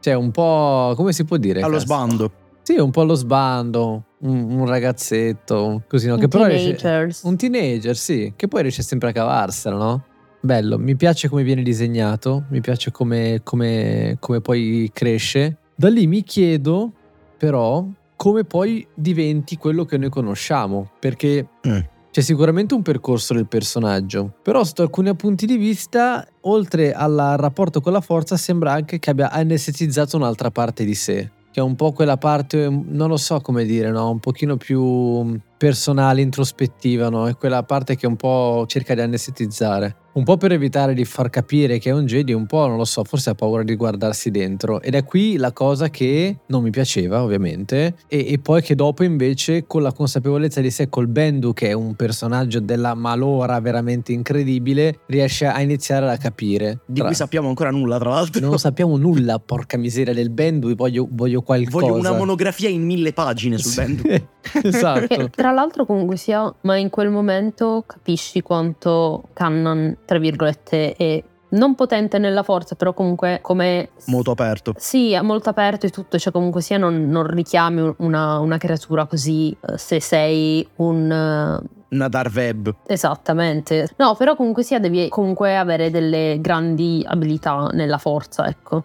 cioè 0.00 0.14
un 0.14 0.30
po' 0.30 0.92
come 0.94 1.12
si 1.12 1.24
può 1.24 1.38
dire? 1.38 1.60
Allo 1.60 1.80
sbando. 1.80 2.30
Sì, 2.62 2.76
un 2.76 2.90
po' 2.90 3.00
allo 3.00 3.14
sbando, 3.14 4.04
un, 4.20 4.50
un 4.60 4.66
ragazzetto, 4.66 5.82
così 5.88 6.06
no? 6.08 6.14
Un 6.14 6.20
che 6.20 6.28
però 6.28 6.46
teenager. 6.46 7.02
riesce, 7.04 7.26
un 7.26 7.36
teenager, 7.36 7.96
sì, 7.96 8.32
che 8.36 8.48
poi 8.48 8.62
riesce 8.62 8.82
sempre 8.82 9.10
a 9.10 9.12
cavarsela, 9.12 9.76
no? 9.76 10.04
Bello, 10.40 10.78
mi 10.78 10.94
piace 10.96 11.28
come 11.28 11.42
viene 11.42 11.62
disegnato, 11.62 12.44
mi 12.50 12.60
piace 12.60 12.90
come, 12.90 13.40
come, 13.42 14.16
come 14.20 14.40
poi 14.40 14.90
cresce. 14.92 15.56
Da 15.74 15.88
lì 15.88 16.06
mi 16.06 16.22
chiedo, 16.22 16.92
però, 17.36 17.84
come 18.16 18.44
poi 18.44 18.86
diventi 18.94 19.56
quello 19.56 19.84
che 19.84 19.96
noi 19.98 20.10
conosciamo, 20.10 20.90
perché 20.98 21.46
Mm. 21.66 21.78
c'è 22.10 22.20
sicuramente 22.20 22.74
un 22.74 22.82
percorso 22.82 23.34
del 23.34 23.46
personaggio, 23.46 24.32
però 24.42 24.62
sotto 24.64 24.82
alcuni 24.82 25.14
punti 25.16 25.44
di 25.44 25.56
vista, 25.56 26.24
oltre 26.42 26.92
al 26.92 27.34
rapporto 27.36 27.80
con 27.80 27.92
la 27.92 28.00
forza, 28.00 28.36
sembra 28.36 28.72
anche 28.72 28.98
che 29.00 29.10
abbia 29.10 29.30
anestetizzato 29.30 30.16
un'altra 30.16 30.50
parte 30.50 30.84
di 30.84 30.94
sé, 30.94 31.30
che 31.58 31.64
è 31.64 31.66
un 31.66 31.74
po' 31.74 31.92
quella 31.92 32.16
parte, 32.16 32.68
non 32.68 33.08
lo 33.08 33.16
so 33.16 33.40
come 33.40 33.64
dire, 33.64 33.90
no? 33.90 34.10
un 34.10 34.20
pochino 34.20 34.56
più 34.56 35.36
personale, 35.58 36.22
introspettiva, 36.22 37.10
no? 37.10 37.28
è 37.28 37.36
quella 37.36 37.64
parte 37.64 37.96
che 37.96 38.06
un 38.06 38.16
po' 38.16 38.64
cerca 38.66 38.94
di 38.94 39.00
anestetizzare. 39.00 39.96
Un 40.18 40.24
po' 40.24 40.36
per 40.36 40.50
evitare 40.50 40.94
di 40.94 41.04
far 41.04 41.30
capire 41.30 41.78
che 41.78 41.90
è 41.90 41.92
un 41.92 42.04
Jedi, 42.04 42.32
un 42.32 42.46
po' 42.46 42.66
non 42.66 42.76
lo 42.76 42.84
so, 42.84 43.04
forse 43.04 43.30
ha 43.30 43.34
paura 43.34 43.62
di 43.62 43.76
guardarsi 43.76 44.32
dentro. 44.32 44.80
Ed 44.80 44.94
è 44.94 45.04
qui 45.04 45.36
la 45.36 45.52
cosa 45.52 45.90
che 45.90 46.38
non 46.46 46.62
mi 46.64 46.70
piaceva, 46.70 47.22
ovviamente. 47.22 47.94
E, 48.08 48.32
e 48.32 48.38
poi 48.40 48.60
che 48.60 48.74
dopo, 48.74 49.04
invece, 49.04 49.66
con 49.66 49.82
la 49.82 49.92
consapevolezza 49.92 50.60
di 50.60 50.72
sé, 50.72 50.88
col 50.88 51.06
Bendu, 51.06 51.52
che 51.52 51.68
è 51.68 51.72
un 51.72 51.94
personaggio 51.94 52.58
della 52.58 52.94
malora 52.94 53.60
veramente 53.60 54.12
incredibile, 54.12 55.00
riesce 55.06 55.46
a 55.46 55.60
iniziare 55.60 56.10
a 56.10 56.16
capire. 56.16 56.80
Di 56.86 56.98
Tra- 56.98 57.06
cui 57.06 57.14
sappiamo 57.14 57.48
ancora 57.48 57.70
nulla, 57.70 57.98
tra 57.98 58.10
l'altro. 58.10 58.44
non 58.44 58.58
sappiamo 58.58 58.96
nulla, 58.96 59.38
porca 59.38 59.76
miseria 59.76 60.14
del 60.14 60.30
Bendu, 60.30 60.74
voglio, 60.74 61.06
voglio 61.08 61.42
qualcosa. 61.42 61.86
Voglio 61.86 61.98
una 61.98 62.16
monografia 62.16 62.68
in 62.68 62.84
mille 62.84 63.12
pagine 63.12 63.56
sul 63.58 63.74
band. 63.74 64.26
esatto. 64.62 65.06
Che 65.06 65.30
tra 65.30 65.50
l'altro 65.52 65.84
comunque 65.86 66.16
sia, 66.16 66.52
ma 66.62 66.76
in 66.76 66.90
quel 66.90 67.10
momento 67.10 67.84
capisci 67.86 68.42
quanto 68.42 69.24
Cannon, 69.32 69.98
tra 70.04 70.18
virgolette, 70.18 70.94
è 70.94 71.22
non 71.50 71.74
potente 71.74 72.18
nella 72.18 72.42
forza, 72.42 72.74
però 72.74 72.92
comunque 72.92 73.38
come... 73.40 73.90
Molto 74.06 74.32
aperto. 74.32 74.74
Sì, 74.76 75.12
è 75.12 75.22
molto 75.22 75.48
aperto 75.48 75.86
e 75.86 75.90
tutto, 75.90 76.18
cioè 76.18 76.32
comunque 76.32 76.60
sia 76.60 76.76
non, 76.76 77.08
non 77.08 77.26
richiami 77.26 77.94
una, 77.98 78.38
una 78.38 78.58
creatura 78.58 79.06
così 79.06 79.56
eh, 79.66 79.78
se 79.78 80.00
sei 80.00 80.66
un... 80.76 81.10
eh, 81.10 81.68
Una 81.94 82.08
Dark 82.08 82.34
Web. 82.34 82.74
Esattamente. 82.86 83.88
No, 83.96 84.14
però 84.14 84.36
comunque 84.36 84.62
sia 84.62 84.78
devi 84.78 85.08
comunque 85.08 85.56
avere 85.56 85.90
delle 85.90 86.38
grandi 86.40 87.02
abilità 87.06 87.70
nella 87.72 87.98
forza, 87.98 88.46
ecco. 88.46 88.84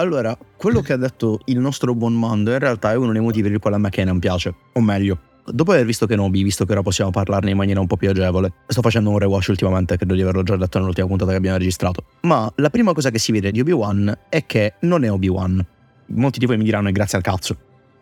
Allora, 0.00 0.38
quello 0.56 0.80
che 0.80 0.92
ha 0.92 0.96
detto 0.96 1.40
il 1.46 1.58
nostro 1.58 1.92
buon 1.92 2.16
Mando 2.16 2.52
in 2.52 2.60
realtà 2.60 2.92
è 2.92 2.94
uno 2.94 3.10
dei 3.10 3.20
motivi 3.20 3.42
per 3.42 3.52
il 3.52 3.58
quale 3.58 3.74
a 3.74 3.78
me 3.80 3.90
Kenan 3.90 4.20
piace. 4.20 4.54
O 4.74 4.80
meglio, 4.80 5.18
dopo 5.44 5.72
aver 5.72 5.84
visto 5.84 6.06
Kenobi, 6.06 6.44
visto 6.44 6.64
che 6.64 6.70
ora 6.70 6.82
possiamo 6.82 7.10
parlarne 7.10 7.50
in 7.50 7.56
maniera 7.56 7.80
un 7.80 7.88
po' 7.88 7.96
più 7.96 8.08
agevole, 8.08 8.52
sto 8.68 8.80
facendo 8.80 9.10
un 9.10 9.18
rewatch 9.18 9.48
ultimamente, 9.48 9.96
credo 9.96 10.14
di 10.14 10.22
averlo 10.22 10.44
già 10.44 10.56
detto 10.56 10.78
nell'ultima 10.78 11.08
puntata 11.08 11.32
che 11.32 11.36
abbiamo 11.36 11.58
registrato. 11.58 12.04
Ma 12.20 12.48
la 12.56 12.70
prima 12.70 12.92
cosa 12.92 13.10
che 13.10 13.18
si 13.18 13.32
vede 13.32 13.50
di 13.50 13.58
Obi-Wan 13.58 14.16
è 14.28 14.46
che 14.46 14.74
non 14.82 15.02
è 15.02 15.10
Obi-Wan. 15.10 15.66
Molti 16.10 16.38
di 16.38 16.46
voi 16.46 16.58
mi 16.58 16.64
diranno 16.64 16.90
è 16.90 16.92
grazie 16.92 17.18
al 17.18 17.24
cazzo. 17.24 17.56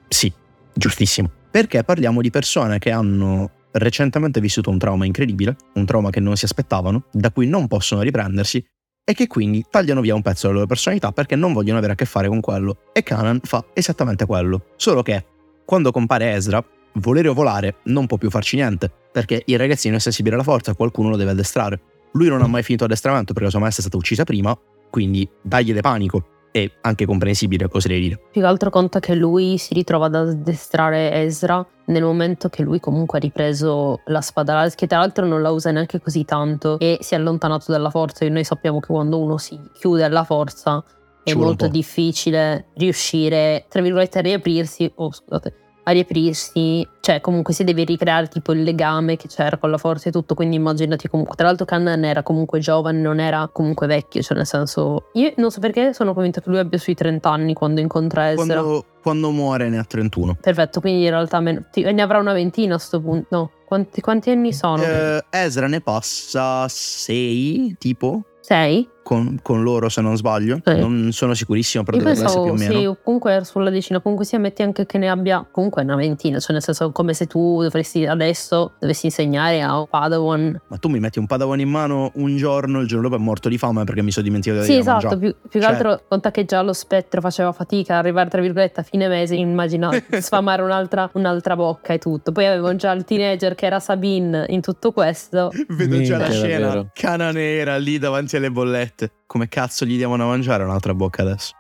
Sì, 0.07 0.31
giustissimo. 0.75 1.31
Perché 1.51 1.83
parliamo 1.83 2.21
di 2.21 2.29
persone 2.29 2.79
che 2.79 2.91
hanno 2.91 3.51
recentemente 3.71 4.39
vissuto 4.41 4.69
un 4.69 4.77
trauma 4.77 5.07
incredibile, 5.07 5.57
un 5.75 5.87
trauma 5.87 6.11
che 6.11 6.21
non 6.21 6.37
si 6.37 6.45
aspettavano, 6.45 7.05
da 7.11 7.31
cui 7.31 7.47
non 7.47 7.67
possono 7.69 8.03
riprendersi 8.03 8.63
e 9.09 9.15
che 9.15 9.29
quindi 9.29 9.65
tagliano 9.71 10.01
via 10.01 10.17
un 10.17 10.23
pezzo 10.23 10.43
della 10.49 10.55
loro 10.55 10.67
personalità 10.67 11.13
perché 11.13 11.37
non 11.37 11.53
vogliono 11.53 11.79
avere 11.79 11.93
a 11.93 11.95
che 11.95 12.07
fare 12.07 12.27
con 12.27 12.41
quello. 12.41 12.79
E 12.93 13.05
Kanan 13.05 13.39
fa 13.45 13.65
esattamente 13.73 14.27
quello. 14.27 14.65
Solo 14.75 15.03
che 15.03 15.25
quando 15.65 15.93
compare 15.93 16.33
Ezra, 16.33 16.65
volere 16.95 17.29
o 17.29 17.35
volare 17.35 17.77
non 17.85 18.07
può 18.07 18.17
più 18.17 18.31
farci 18.31 18.57
niente, 18.57 18.91
perché 19.13 19.45
il 19.47 19.59
ragazzino 19.59 19.95
è 19.95 20.01
sensibile 20.01 20.35
alla 20.35 20.43
forza, 20.43 20.75
qualcuno 20.75 21.11
lo 21.11 21.17
deve 21.17 21.31
addestrare. 21.31 21.81
Lui 22.15 22.27
non 22.27 22.43
ha 22.43 22.49
mai 22.49 22.65
finito 22.65 22.85
addestramento 22.85 23.27
perché 23.27 23.45
la 23.45 23.51
sua 23.51 23.61
maestra 23.61 23.85
è 23.85 23.87
stata 23.87 24.03
uccisa 24.03 24.25
prima, 24.25 24.59
quindi 24.91 25.29
dagliele 25.41 25.83
panico. 25.83 26.27
È 26.57 26.71
anche 26.81 27.05
comprensibile, 27.05 27.69
oserei 27.71 28.01
dire. 28.01 28.19
Più 28.33 28.41
che 28.41 28.47
altro 28.47 28.71
conta 28.71 28.99
che 28.99 29.15
lui 29.15 29.59
si 29.59 29.75
ritrova 29.75 30.07
ad 30.07 30.15
addestrare 30.15 31.13
Ezra 31.13 31.63
nel 31.89 32.03
momento 32.03 32.49
che 32.49 32.63
lui 32.63 32.81
comunque 32.81 33.19
ha 33.19 33.21
ripreso 33.21 34.01
la 34.07 34.23
spada 34.23 34.67
che 34.75 34.87
tra 34.87 35.01
l'altro 35.01 35.27
non 35.27 35.43
la 35.43 35.51
usa 35.51 35.71
neanche 35.71 36.01
così 36.01 36.25
tanto 36.25 36.79
e 36.79 36.97
si 37.03 37.13
è 37.13 37.19
allontanato 37.19 37.71
dalla 37.71 37.91
forza 37.91 38.25
e 38.25 38.31
noi 38.31 38.43
sappiamo 38.43 38.81
che 38.81 38.87
quando 38.87 39.19
uno 39.21 39.37
si 39.37 39.61
chiude 39.75 40.05
alla 40.05 40.25
forza 40.25 40.83
è 41.23 41.35
molto 41.35 41.69
difficile 41.69 42.69
riuscire, 42.77 43.67
tra 43.69 43.83
virgolette, 43.83 44.21
a 44.21 44.23
riaprirsi, 44.23 44.91
oh 44.95 45.13
scusate, 45.13 45.66
riaprirsi, 45.93 46.87
cioè 47.01 47.21
comunque 47.21 47.55
si 47.55 47.65
deve 47.65 47.85
ricreare 47.85 48.29
tipo 48.29 48.53
il 48.53 48.63
legame 48.63 49.17
che 49.17 49.29
c'era 49.29 49.57
con 49.57 49.71
la 49.71 49.79
forza 49.79 50.09
e 50.09 50.13
tutto, 50.13 50.35
quindi 50.35 50.57
immaginati 50.57 51.09
comunque, 51.09 51.37
tra 51.37 51.47
l'altro 51.47 51.65
Kanan 51.65 52.05
era 52.05 52.23
comunque 52.23 52.59
giovane, 52.59 52.99
non 52.99 53.21
era 53.21 53.49
comunque 53.53 53.87
vecchio, 53.87 54.23
cioè 54.23 54.37
nel 54.37 54.47
senso, 54.47 55.11
io 55.15 55.33
non 55.37 55.51
so 55.51 55.61
perché 55.61 55.93
sono 55.95 56.15
convinta 56.15 56.41
che 56.41 56.49
lui 56.51 56.59
abbia 56.59 56.79
sui 56.79 56.95
30 56.95 57.31
anni 57.31 57.53
quando 57.55 57.81
incontra 57.81 58.31
Ezra. 58.33 58.55
Quando, 58.61 58.85
quando 59.03 59.31
muore 59.31 59.69
ne 59.69 59.79
ha 59.79 59.85
31. 59.85 60.37
Perfetto, 60.41 60.81
quindi 60.81 61.05
in 61.05 61.11
realtà 61.11 61.41
meno- 61.41 61.65
ti- 61.71 61.83
ne 61.83 62.03
avrà 62.03 62.19
una 62.19 62.33
ventina 62.33 62.75
a 62.75 62.79
sto 62.79 63.01
punto, 63.01 63.27
no, 63.31 63.51
quanti, 63.67 64.01
quanti 64.01 64.31
anni 64.31 64.53
sono? 64.53 64.83
Eh, 64.83 65.25
Ezra 65.31 65.67
ne 65.69 65.81
passa 65.81 66.67
6, 66.69 67.77
tipo, 67.79 68.23
Sei? 68.41 68.89
Con, 69.07 69.39
con 69.41 69.63
loro 69.63 69.89
se 69.89 70.01
non 70.01 70.17
sbaglio. 70.17 70.59
Sì. 70.65 70.77
Non 70.81 71.13
sono 71.13 71.33
sicurissimo, 71.33 71.85
però 71.85 71.97
Io 71.99 72.03
dovrebbe 72.03 72.25
essere 72.27 72.43
più 72.43 72.51
o 72.53 72.57
meno. 72.57 72.73
sì, 72.93 72.97
comunque 73.05 73.45
sulla 73.45 73.71
decina, 73.71 74.01
comunque 74.01 74.27
sia 74.27 74.41
metti 74.41 74.63
anche 74.63 74.85
che 74.85 74.99
ne 74.99 75.09
abbia 75.09 75.47
comunque 75.49 75.83
una 75.83 75.95
ventina, 75.95 76.41
cioè 76.41 76.53
nel 76.55 76.63
senso 76.63 76.91
come 76.91 77.15
se 77.15 77.27
tu 77.29 77.63
dovresti 77.63 78.05
adesso, 78.05 78.73
dovessi 78.81 79.07
insegnare 79.07 79.63
a 79.63 79.79
un 79.79 79.87
Padawan. 79.89 80.61
Ma 80.67 80.77
tu 80.79 80.89
mi 80.89 80.99
metti 80.99 81.21
un 81.21 81.27
padawan 81.27 81.61
in 81.61 81.69
mano 81.69 82.11
un 82.15 82.37
giorno, 82.37 82.81
il 82.81 82.89
giorno 82.89 83.09
dopo 83.09 83.21
è 83.21 83.25
morto 83.25 83.49
di 83.49 83.59
fame 83.59 83.85
perché 83.85 84.03
mi 84.03 84.11
sono 84.11 84.25
dimenticato 84.27 84.63
di 84.63 84.67
Sì, 84.67 84.79
esatto, 84.79 85.07
mangiare. 85.07 85.19
più, 85.19 85.35
più 85.49 85.61
che 85.61 85.67
Cioè- 85.67 85.75
altro 85.75 86.01
conta 86.09 86.31
che 86.33 86.45
già 86.45 86.61
lo 86.63 86.73
spettro 86.73 87.21
faceva 87.21 87.53
fatica 87.53 87.93
ad 87.95 87.99
arrivare 88.01 88.29
tra 88.29 88.41
virgolette 88.41 88.81
a 88.81 88.83
fine 88.83 89.07
mese, 89.07 89.37
immagina 89.37 89.91
sfamare 90.19 90.63
un'altra, 90.63 91.09
un'altra 91.13 91.55
bocca 91.55 91.93
e 91.93 91.99
tutto. 91.99 92.33
Poi 92.33 92.45
avevo 92.47 92.75
già 92.75 92.91
il 92.91 93.05
teenager 93.05 93.55
che 93.55 93.67
era 93.67 93.79
Sabine 93.79 94.47
in 94.49 94.61
tutto 94.61 94.91
questo. 94.91 95.53
Vedo 95.69 96.01
già 96.03 96.17
la 96.19 96.25
Minchia, 96.25 96.31
scena, 96.47 96.67
davvero. 96.67 96.91
cana 96.93 97.31
nera 97.31 97.77
lì 97.77 97.99
davanti 97.99 98.35
alle 98.37 98.51
bollette. 98.51 98.95
Come 99.27 99.49
cazzo 99.49 99.85
gli 99.85 99.97
diamo 99.97 100.17
da 100.17 100.25
mangiare 100.25 100.65
un'altra 100.65 100.95
bocca 100.95 101.23
adesso? 101.23 101.53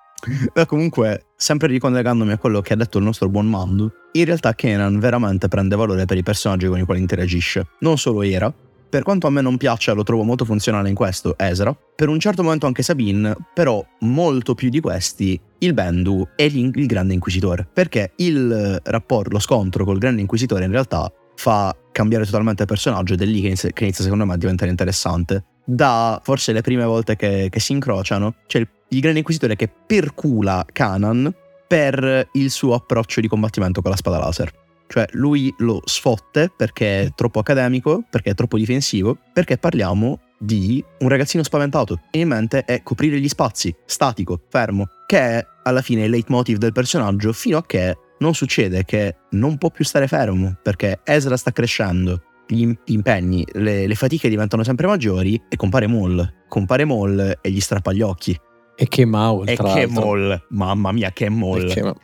Beh, 0.53 0.67
comunque, 0.67 1.27
sempre 1.37 1.69
ricollegandomi 1.69 2.33
a 2.33 2.39
quello 2.39 2.61
che 2.61 2.73
ha 2.73 2.77
detto 2.77 2.99
il 2.99 3.05
nostro 3.05 3.29
buon 3.29 3.47
Mandu, 3.47 3.91
in 4.13 4.25
realtà 4.25 4.55
Kenan 4.55 4.99
veramente 4.99 5.47
prende 5.49 5.77
valore 5.77 6.05
per 6.05 6.17
i 6.17 6.23
personaggi 6.23 6.67
con 6.67 6.79
i 6.79 6.85
quali 6.85 7.01
interagisce. 7.01 7.67
Non 7.81 7.99
solo 7.99 8.23
Era, 8.23 8.53
per 8.89 9.03
quanto 9.03 9.27
a 9.27 9.31
me 9.31 9.41
non 9.41 9.57
piaccia, 9.57 9.93
lo 9.93 10.03
trovo 10.05 10.23
molto 10.23 10.45
funzionale 10.45 10.89
in 10.89 10.95
questo, 10.95 11.37
Ezra, 11.37 11.77
per 11.95 12.09
un 12.09 12.19
certo 12.19 12.43
momento 12.43 12.67
anche 12.67 12.83
Sabine, 12.83 13.37
però 13.53 13.85
molto 14.01 14.55
più 14.55 14.69
di 14.69 14.81
questi, 14.81 15.39
il 15.59 15.75
Bendu 15.75 16.27
e 16.35 16.47
il 16.47 16.87
Grande 16.87 17.13
Inquisitore. 17.13 17.69
Perché 17.71 18.13
il 18.17 18.51
eh, 18.51 18.91
rapporto, 18.91 19.31
lo 19.31 19.39
scontro 19.39 19.85
col 19.85 19.99
Grande 19.99 20.21
Inquisitore 20.23 20.65
in 20.65 20.71
realtà 20.71 21.13
fa 21.35 21.77
cambiare 21.93 22.25
totalmente 22.25 22.63
il 22.63 22.69
personaggio 22.69 23.15
ed 23.15 23.23
è 23.23 23.27
lì 23.27 23.41
che 23.41 23.49
inizia, 23.49 23.71
che 23.71 23.85
inizia, 23.85 24.03
secondo 24.03 24.25
me 24.25 24.35
a 24.35 24.37
diventare 24.37 24.71
interessante. 24.71 25.45
Da 25.69 26.21
forse 26.23 26.53
le 26.53 26.61
prime 26.61 26.85
volte 26.85 27.17
che, 27.17 27.49
che 27.51 27.61
si 27.61 27.73
incrociano, 27.73 28.37
c'è 28.47 28.61
il, 28.61 28.69
il 28.91 29.01
Grande 29.01 29.19
Inquisitore 29.19 29.57
che 29.57 29.69
percula 29.69 30.65
Kanan 30.73 31.35
per 31.67 32.29
il 32.33 32.51
suo 32.51 32.75
approccio 32.75 33.21
di 33.21 33.27
combattimento 33.27 33.83
con 33.83 33.91
la 33.91 33.97
spada 33.97 34.19
laser. 34.19 34.53
Cioè 34.87 35.07
lui 35.13 35.53
lo 35.59 35.83
sfotte 35.85 36.53
perché 36.57 37.03
è 37.03 37.11
troppo 37.17 37.41
accademico, 37.41 38.05
perché 38.09 38.31
è 38.31 38.35
troppo 38.35 38.57
difensivo, 38.57 39.19
perché 39.33 39.59
parliamo 39.59 40.21
di 40.39 40.85
un 41.01 41.09
ragazzino 41.09 41.43
spaventato. 41.43 42.03
E 42.13 42.21
in 42.21 42.29
mente 42.29 42.65
è 42.65 42.83
coprire 42.85 43.19
gli 43.19 43.29
spazi, 43.29 43.75
statico, 43.85 44.43
fermo, 44.49 44.89
che 45.07 45.19
è 45.19 45.47
alla 45.65 45.83
fine 45.83 46.05
il 46.05 46.11
leitmotiv 46.11 46.59
del 46.59 46.73
personaggio 46.73 47.33
fino 47.33 47.59
a 47.59 47.67
che 47.67 47.97
non 48.19 48.35
succede 48.35 48.85
che 48.85 49.17
non 49.31 49.59
può 49.59 49.71
più 49.71 49.85
stare 49.85 50.07
fermo, 50.07 50.57
perché 50.63 51.01
Ezra 51.05 51.37
sta 51.37 51.51
crescendo, 51.51 52.23
gli 52.47 52.61
im- 52.61 52.79
gli 52.85 52.93
impegni, 52.95 53.45
le, 53.53 53.87
le 53.87 53.95
fatiche 53.95 54.29
diventano 54.29 54.63
sempre 54.63 54.87
maggiori 54.87 55.41
e 55.49 55.57
compare 55.57 55.87
Maul. 55.87 56.35
Compare 56.49 56.85
Maul 56.85 57.39
e 57.41 57.51
gli 57.51 57.61
strappa 57.61 57.93
gli 57.93 58.03
occhi. 58.03 58.39
E 58.77 58.89
che 58.89 59.05
Maul, 59.05 59.49
E 59.49 59.57
che. 59.57 59.87
Maul, 59.87 60.47
mamma 60.51 60.93
mia 60.93 61.11
che 61.13 61.29
Maul. 61.29 61.67
Che- 61.73 61.95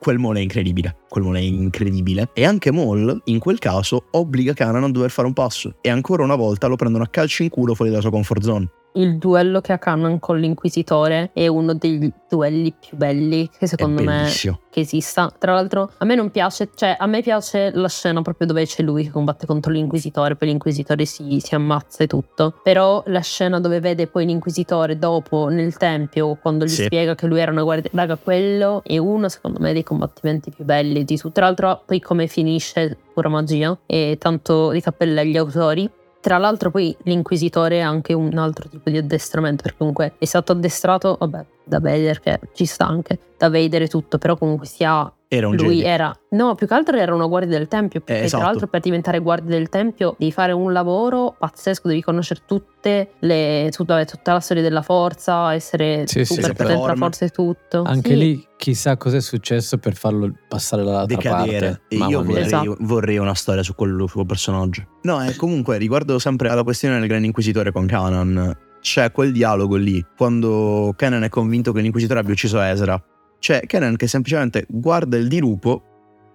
quel 0.00 0.18
Maul 0.18 0.36
è 0.36 0.40
incredibile. 0.40 0.96
Quel 1.08 1.24
Maul 1.24 1.36
è 1.36 1.40
incredibile. 1.40 2.30
E 2.34 2.44
anche 2.44 2.70
Maul, 2.70 3.20
in 3.24 3.38
quel 3.38 3.58
caso, 3.58 4.06
obbliga 4.12 4.52
Kanan 4.52 4.84
a 4.84 4.90
dover 4.90 5.10
fare 5.10 5.26
un 5.26 5.32
passo. 5.32 5.74
E 5.80 5.88
ancora 5.90 6.22
una 6.22 6.36
volta 6.36 6.66
lo 6.66 6.76
prendono 6.76 7.04
a 7.04 7.08
calci 7.08 7.42
in 7.44 7.48
culo 7.48 7.74
fuori 7.74 7.90
dalla 7.90 8.02
sua 8.02 8.12
comfort 8.12 8.42
zone 8.42 8.68
il 8.98 9.18
duello 9.18 9.60
che 9.60 9.72
ha 9.72 9.78
Kanan 9.78 10.18
con 10.18 10.38
l'Inquisitore 10.38 11.30
è 11.32 11.46
uno 11.46 11.74
dei 11.74 12.12
duelli 12.28 12.74
più 12.78 12.96
belli 12.96 13.48
che 13.48 13.66
secondo 13.66 14.02
me 14.02 14.28
che 14.70 14.80
esista. 14.80 15.32
Tra 15.36 15.54
l'altro 15.54 15.90
a 15.98 16.04
me 16.04 16.14
non 16.14 16.30
piace, 16.30 16.70
cioè 16.74 16.96
a 16.98 17.06
me 17.06 17.22
piace 17.22 17.70
la 17.72 17.88
scena 17.88 18.22
proprio 18.22 18.46
dove 18.46 18.66
c'è 18.66 18.82
lui 18.82 19.04
che 19.04 19.10
combatte 19.10 19.46
contro 19.46 19.72
l'Inquisitore, 19.72 20.36
poi 20.36 20.48
l'Inquisitore 20.48 21.04
si, 21.04 21.40
si 21.40 21.54
ammazza 21.54 22.04
e 22.04 22.06
tutto. 22.06 22.58
Però 22.62 23.02
la 23.06 23.20
scena 23.20 23.60
dove 23.60 23.80
vede 23.80 24.06
poi 24.06 24.26
l'Inquisitore 24.26 24.98
dopo 24.98 25.48
nel 25.48 25.76
Tempio, 25.76 26.36
quando 26.40 26.64
gli 26.64 26.68
sì. 26.68 26.84
spiega 26.84 27.14
che 27.14 27.26
lui 27.26 27.40
era 27.40 27.52
una 27.52 27.62
guardia, 27.62 27.90
raga 27.94 28.16
quello 28.16 28.82
è 28.84 28.98
uno 28.98 29.28
secondo 29.28 29.60
me 29.60 29.72
dei 29.72 29.84
combattimenti 29.84 30.50
più 30.50 30.64
belli 30.64 31.04
di 31.04 31.16
tutto. 31.16 31.32
Tra 31.32 31.46
l'altro 31.46 31.82
poi 31.86 32.00
come 32.00 32.26
finisce 32.26 32.96
pura 33.14 33.28
magia 33.28 33.78
e 33.86 34.16
tanto 34.18 34.70
di 34.70 34.80
cappella 34.80 35.20
agli 35.20 35.36
autori 35.36 35.88
tra 36.20 36.38
l'altro 36.38 36.70
poi 36.70 36.96
l'inquisitore 37.04 37.82
ha 37.82 37.88
anche 37.88 38.12
un 38.12 38.36
altro 38.38 38.68
tipo 38.68 38.90
di 38.90 38.96
addestramento, 38.96 39.62
perché 39.62 39.78
comunque 39.78 40.14
è 40.18 40.24
stato 40.24 40.52
addestrato, 40.52 41.16
vabbè, 41.18 41.44
da 41.68 41.80
Vader 41.80 42.20
che 42.20 42.40
ci 42.54 42.64
sta 42.64 42.86
anche, 42.86 43.18
da 43.36 43.48
Vader 43.50 43.82
e 43.82 43.88
tutto, 43.88 44.18
però 44.18 44.36
comunque 44.36 44.66
sia 44.66 45.12
era 45.30 45.46
un 45.46 45.56
Lui 45.56 45.76
Jedi. 45.76 45.84
era, 45.84 46.18
no, 46.30 46.54
più 46.54 46.66
che 46.66 46.72
altro 46.72 46.96
era 46.96 47.14
una 47.14 47.26
guardia 47.26 47.58
del 47.58 47.68
tempio. 47.68 48.00
Perché 48.00 48.22
eh, 48.22 48.24
esatto. 48.24 48.42
tra 48.42 48.50
l'altro, 48.50 48.68
per 48.68 48.80
diventare 48.80 49.18
guardia 49.18 49.56
del 49.56 49.68
tempio, 49.68 50.14
devi 50.18 50.32
fare 50.32 50.52
un 50.52 50.72
lavoro 50.72 51.36
pazzesco. 51.38 51.86
Devi 51.86 52.02
conoscere 52.02 52.40
tutte 52.46 53.10
le, 53.18 53.68
tutta, 53.70 54.02
tutta 54.06 54.32
la 54.32 54.40
storia 54.40 54.62
della 54.62 54.80
forza, 54.80 55.52
essere 55.52 56.06
sì, 56.06 56.24
super 56.24 56.44
sì, 56.44 56.52
potente 56.54 56.86
la 56.86 56.96
forza 56.96 57.26
e 57.26 57.28
tutto. 57.28 57.82
Anche 57.82 58.10
sì. 58.12 58.16
lì, 58.16 58.46
chissà 58.56 58.96
cos'è 58.96 59.20
successo 59.20 59.76
per 59.76 59.94
farlo 59.94 60.32
passare 60.48 60.82
dall'altra 60.82 61.16
Decadere. 61.16 61.66
parte. 61.66 61.94
E 61.94 61.96
io 61.96 62.22
vorrei, 62.24 62.44
esatto. 62.44 62.76
vorrei, 62.80 63.18
una 63.18 63.34
storia 63.34 63.62
su 63.62 63.74
quel 63.74 64.06
suo 64.08 64.24
personaggio. 64.24 64.86
No, 65.02 65.22
e 65.22 65.36
comunque, 65.36 65.76
riguardo 65.76 66.18
sempre 66.18 66.48
alla 66.48 66.62
questione 66.62 66.98
del 66.98 67.06
Gran 67.06 67.24
Inquisitore 67.24 67.70
con 67.70 67.86
Kanan, 67.86 68.56
c'è 68.88 69.12
quel 69.12 69.32
dialogo 69.32 69.76
lì, 69.76 70.02
quando 70.16 70.94
Kanan 70.96 71.22
è 71.22 71.28
convinto 71.28 71.72
che 71.72 71.82
l'Inquisitore 71.82 72.20
abbia 72.20 72.32
ucciso 72.32 72.58
Ezra 72.58 72.98
c'è 73.38 73.66
Kenan 73.66 73.96
che 73.96 74.08
semplicemente 74.08 74.64
guarda 74.66 75.18
il 75.18 75.28
dirupo, 75.28 75.82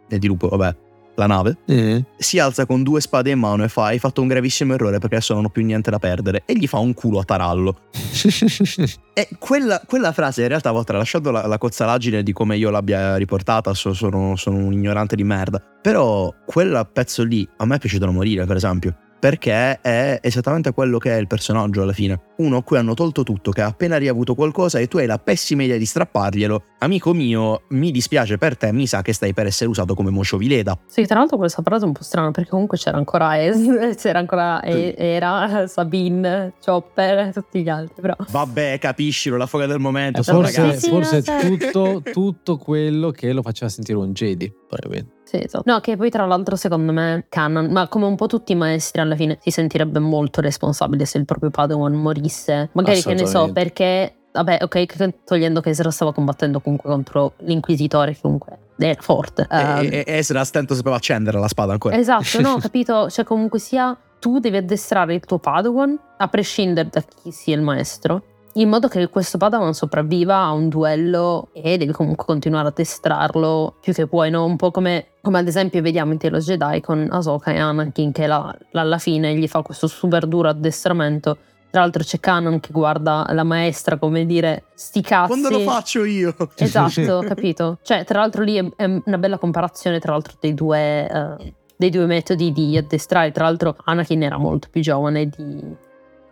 il 0.07 0.19
dirupo, 0.19 0.50
vabbè, 0.50 0.75
la 1.15 1.25
nave, 1.25 1.57
mm. 1.72 2.00
si 2.15 2.38
alza 2.38 2.67
con 2.67 2.83
due 2.83 3.01
spade 3.01 3.31
in 3.31 3.39
mano 3.39 3.63
e 3.63 3.69
fa: 3.69 3.86
Hai 3.86 3.98
fatto 3.98 4.22
un 4.22 4.27
gravissimo 4.27 4.75
errore 4.75 5.00
perché 5.00 5.15
adesso 5.15 5.33
non 5.33 5.45
ho 5.45 5.50
più 5.50 5.65
niente 5.65 5.89
da 5.89 5.98
perdere. 5.98 6.43
E 6.45 6.53
gli 6.53 6.67
fa 6.67 6.77
un 6.77 6.93
culo 6.93 7.19
a 7.19 7.24
tarallo. 7.24 7.79
e 9.13 9.29
quella, 9.39 9.81
quella, 9.86 10.12
frase 10.12 10.43
in 10.43 10.48
realtà, 10.48 10.72
ho 10.74 10.83
tralasciato 10.83 11.31
la, 11.31 11.48
la 11.48 11.57
cozzalaggine 11.57 12.22
di 12.22 12.33
come 12.33 12.55
io 12.55 12.69
l'abbia 12.69 13.15
riportata. 13.15 13.74
So, 13.74 13.93
sono, 13.93 14.36
sono 14.36 14.57
un 14.57 14.72
ignorante 14.72 15.15
di 15.15 15.24
merda. 15.24 15.60
Però 15.81 16.31
quel 16.45 16.88
pezzo 16.93 17.24
lì 17.24 17.48
a 17.57 17.65
me 17.65 17.75
è 17.75 17.79
piaciuto 17.79 18.05
da 18.05 18.12
morire, 18.12 18.45
per 18.45 18.55
esempio 18.55 18.95
perché 19.24 19.80
è 19.80 20.20
esattamente 20.22 20.74
quello 20.74 20.98
che 20.98 21.15
è 21.15 21.18
il 21.18 21.27
personaggio 21.27 21.82
alla 21.82 21.94
fine. 21.94 22.20
Uno 22.39 22.58
a 22.58 22.62
cui 22.62 22.75
hanno 22.75 22.94
tolto 22.94 23.24
tutto, 23.24 23.51
che 23.51 23.62
ha 23.62 23.68
appena 23.68 23.96
riavuto 23.96 24.36
qualcosa 24.36 24.80
e 24.80 24.89
tu 24.89 24.98
hai 24.98 25.06
la 25.06 25.18
pessima 25.18 25.63
idea 25.63 25.77
di 25.77 25.86
strapparglielo. 25.86 26.63
Amico 26.80 27.13
mio, 27.13 27.62
mi 27.70 27.92
dispiace 27.92 28.38
per 28.38 28.58
te, 28.58 28.74
mi 28.74 28.86
sa 28.86 29.01
che 29.01 29.13
stai 29.13 29.34
per 29.34 29.46
essere 29.46 29.70
usato 29.70 29.96
come 29.96 30.10
mosciovileda. 30.10 30.77
Sì, 30.88 31.06
tra 31.06 31.20
l'altro 31.20 31.38
questa 31.38 31.62
frase 31.62 31.86
è 31.86 31.88
un 31.88 31.94
po' 31.94 32.03
strana 32.03 32.32
perché 32.32 32.50
comunque 32.50 32.77
c'era 32.77 32.98
ancora 32.98 33.42
Es, 33.42 33.62
c'era 33.96 34.20
ancora 34.20 34.60
e- 34.60 34.94
Era, 34.98 35.68
Sabine, 35.68 36.56
Chopper, 36.62 37.32
tutti 37.32 37.63
gli 37.63 37.70
altri, 37.70 38.01
però. 38.01 38.18
Vabbè, 38.30 38.77
capiscilo, 38.77 39.38
la 39.38 39.46
foga 39.46 39.68
del 39.68 39.80
momento. 39.80 40.20
Eh, 40.20 40.24
forse, 40.25 40.77
sì, 40.77 40.89
forse 40.89 41.22
tutto, 41.22 42.01
tutto 42.12 42.58
quello 42.58 43.12
che 43.12 43.32
lo 43.32 43.42
faceva 43.42 43.70
sentire 43.72 43.98
un 43.98 44.12
Jedi, 44.12 44.53
probabilmente. 44.68 45.23
Sì, 45.34 45.44
esatto. 45.44 45.63
No, 45.66 45.80
che 45.80 45.98
poi 45.98 46.12
tra 46.12 46.28
l'altro 46.28 46.56
secondo 46.56 46.92
me 46.92 47.25
Canon, 47.28 47.72
ma 47.72 47.88
come 47.88 48.06
un 48.06 48.16
po' 48.16 48.28
tutti 48.28 48.52
i 48.52 48.56
maestri 48.56 49.02
alla 49.02 49.16
fine, 49.16 49.40
si 49.42 49.50
sentirebbe 49.50 49.98
molto 49.98 50.42
responsabile 50.42 51.06
se 51.06 51.18
il 51.18 51.25
proprio 51.25 51.50
Padawan 51.50 51.94
morisse. 51.94 52.70
Magari 52.74 53.02
che 53.02 53.16
ne 53.16 53.25
so, 53.25 53.52
perché 53.52 54.18
Vabbè, 54.34 54.60
ok, 54.63 55.24
togliendo 55.24 55.62
che 55.62 55.70
Ezra 55.70 55.92
stava 55.92 56.12
combattendo 56.12 56.60
comunque 56.60 56.90
contro 56.90 57.34
l'inquisitore, 57.42 58.18
comunque 58.20 58.58
era 58.80 59.00
forte. 59.00 59.46
Um, 59.48 59.58
e, 59.58 59.88
e 59.88 60.04
ehm, 60.08 60.18
Ezra 60.18 60.44
stento 60.44 60.74
sapeva 60.74 60.96
accendere 60.96 61.38
la 61.38 61.48
spada 61.48 61.74
ancora. 61.74 61.96
Esatto, 61.96 62.42
no, 62.42 62.58
capito? 62.62 63.12
Cioè, 63.12 63.24
comunque 63.25 63.60
sia, 63.60 63.96
tu 64.18 64.40
devi 64.40 64.58
addestrare 64.58 65.13
il 65.13 65.20
tuo 65.20 65.38
Padawan, 65.38 66.00
a 66.18 66.28
prescindere 66.30 66.90
da 66.92 67.02
chi 67.02 67.30
sia 67.30 67.56
il 67.56 67.62
maestro 67.62 68.24
in 68.55 68.69
modo 68.69 68.88
che 68.88 69.07
questo 69.10 69.38
Padawan 69.38 69.74
sopravviva 69.74 70.38
a 70.38 70.51
un 70.51 70.69
duello 70.69 71.50
e 71.53 71.77
devi 71.77 71.91
comunque 71.91 72.25
continuare 72.25 72.67
a 72.67 72.72
testrarlo 72.72 73.75
più 73.81 73.93
che 73.93 74.07
puoi, 74.07 74.29
no? 74.29 74.45
Un 74.45 74.57
po' 74.57 74.69
come, 74.69 75.07
come 75.22 75.39
ad 75.39 75.48
esempio 75.48 75.81
vediamo 75.81 76.12
in 76.12 76.19
Telo 76.19 76.37
Jedi 76.37 76.81
con 76.81 77.07
Ahsoka 77.09 77.51
e 77.51 77.59
Anakin 77.59 78.11
che 78.11 78.27
la, 78.27 78.55
la, 78.72 78.81
alla 78.81 78.98
fine 79.00 79.35
gli 79.35 79.48
fa 79.48 79.61
questo 79.61 79.87
super 79.87 80.27
duro 80.27 80.50
addestramento. 80.50 81.37
Tra 81.72 81.81
l'altro 81.81 82.03
c'è 82.03 82.20
Canon 82.20 82.59
che 82.59 82.72
guarda 82.72 83.25
la 83.29 83.44
maestra 83.44 83.98
come 83.98 84.27
dire 84.27 84.66
sti 84.75 85.01
cazzi. 85.01 85.27
Quando 85.29 85.50
lo 85.50 85.59
faccio 85.61 86.03
io? 86.03 86.35
Esatto, 86.55 87.24
capito? 87.27 87.79
Cioè, 87.81 88.03
tra 88.03 88.20
l'altro 88.20 88.44
lì 88.44 88.57
è, 88.57 88.70
è 88.75 89.01
una 89.05 89.18
bella 89.18 89.39
comparazione 89.39 90.00
tra 90.00 90.11
l'altro 90.11 90.35
dei 90.39 90.53
due... 90.53 91.09
Uh, 91.11 91.53
dei 91.75 91.89
due 91.89 92.05
metodi 92.05 92.53
di 92.53 92.77
addestrare. 92.77 93.31
Tra 93.31 93.46
l'altro, 93.46 93.75
Anakin 93.83 94.24
era 94.24 94.37
molto 94.37 94.70
più 94.72 94.79
giovane 94.79 95.27
di, 95.27 95.75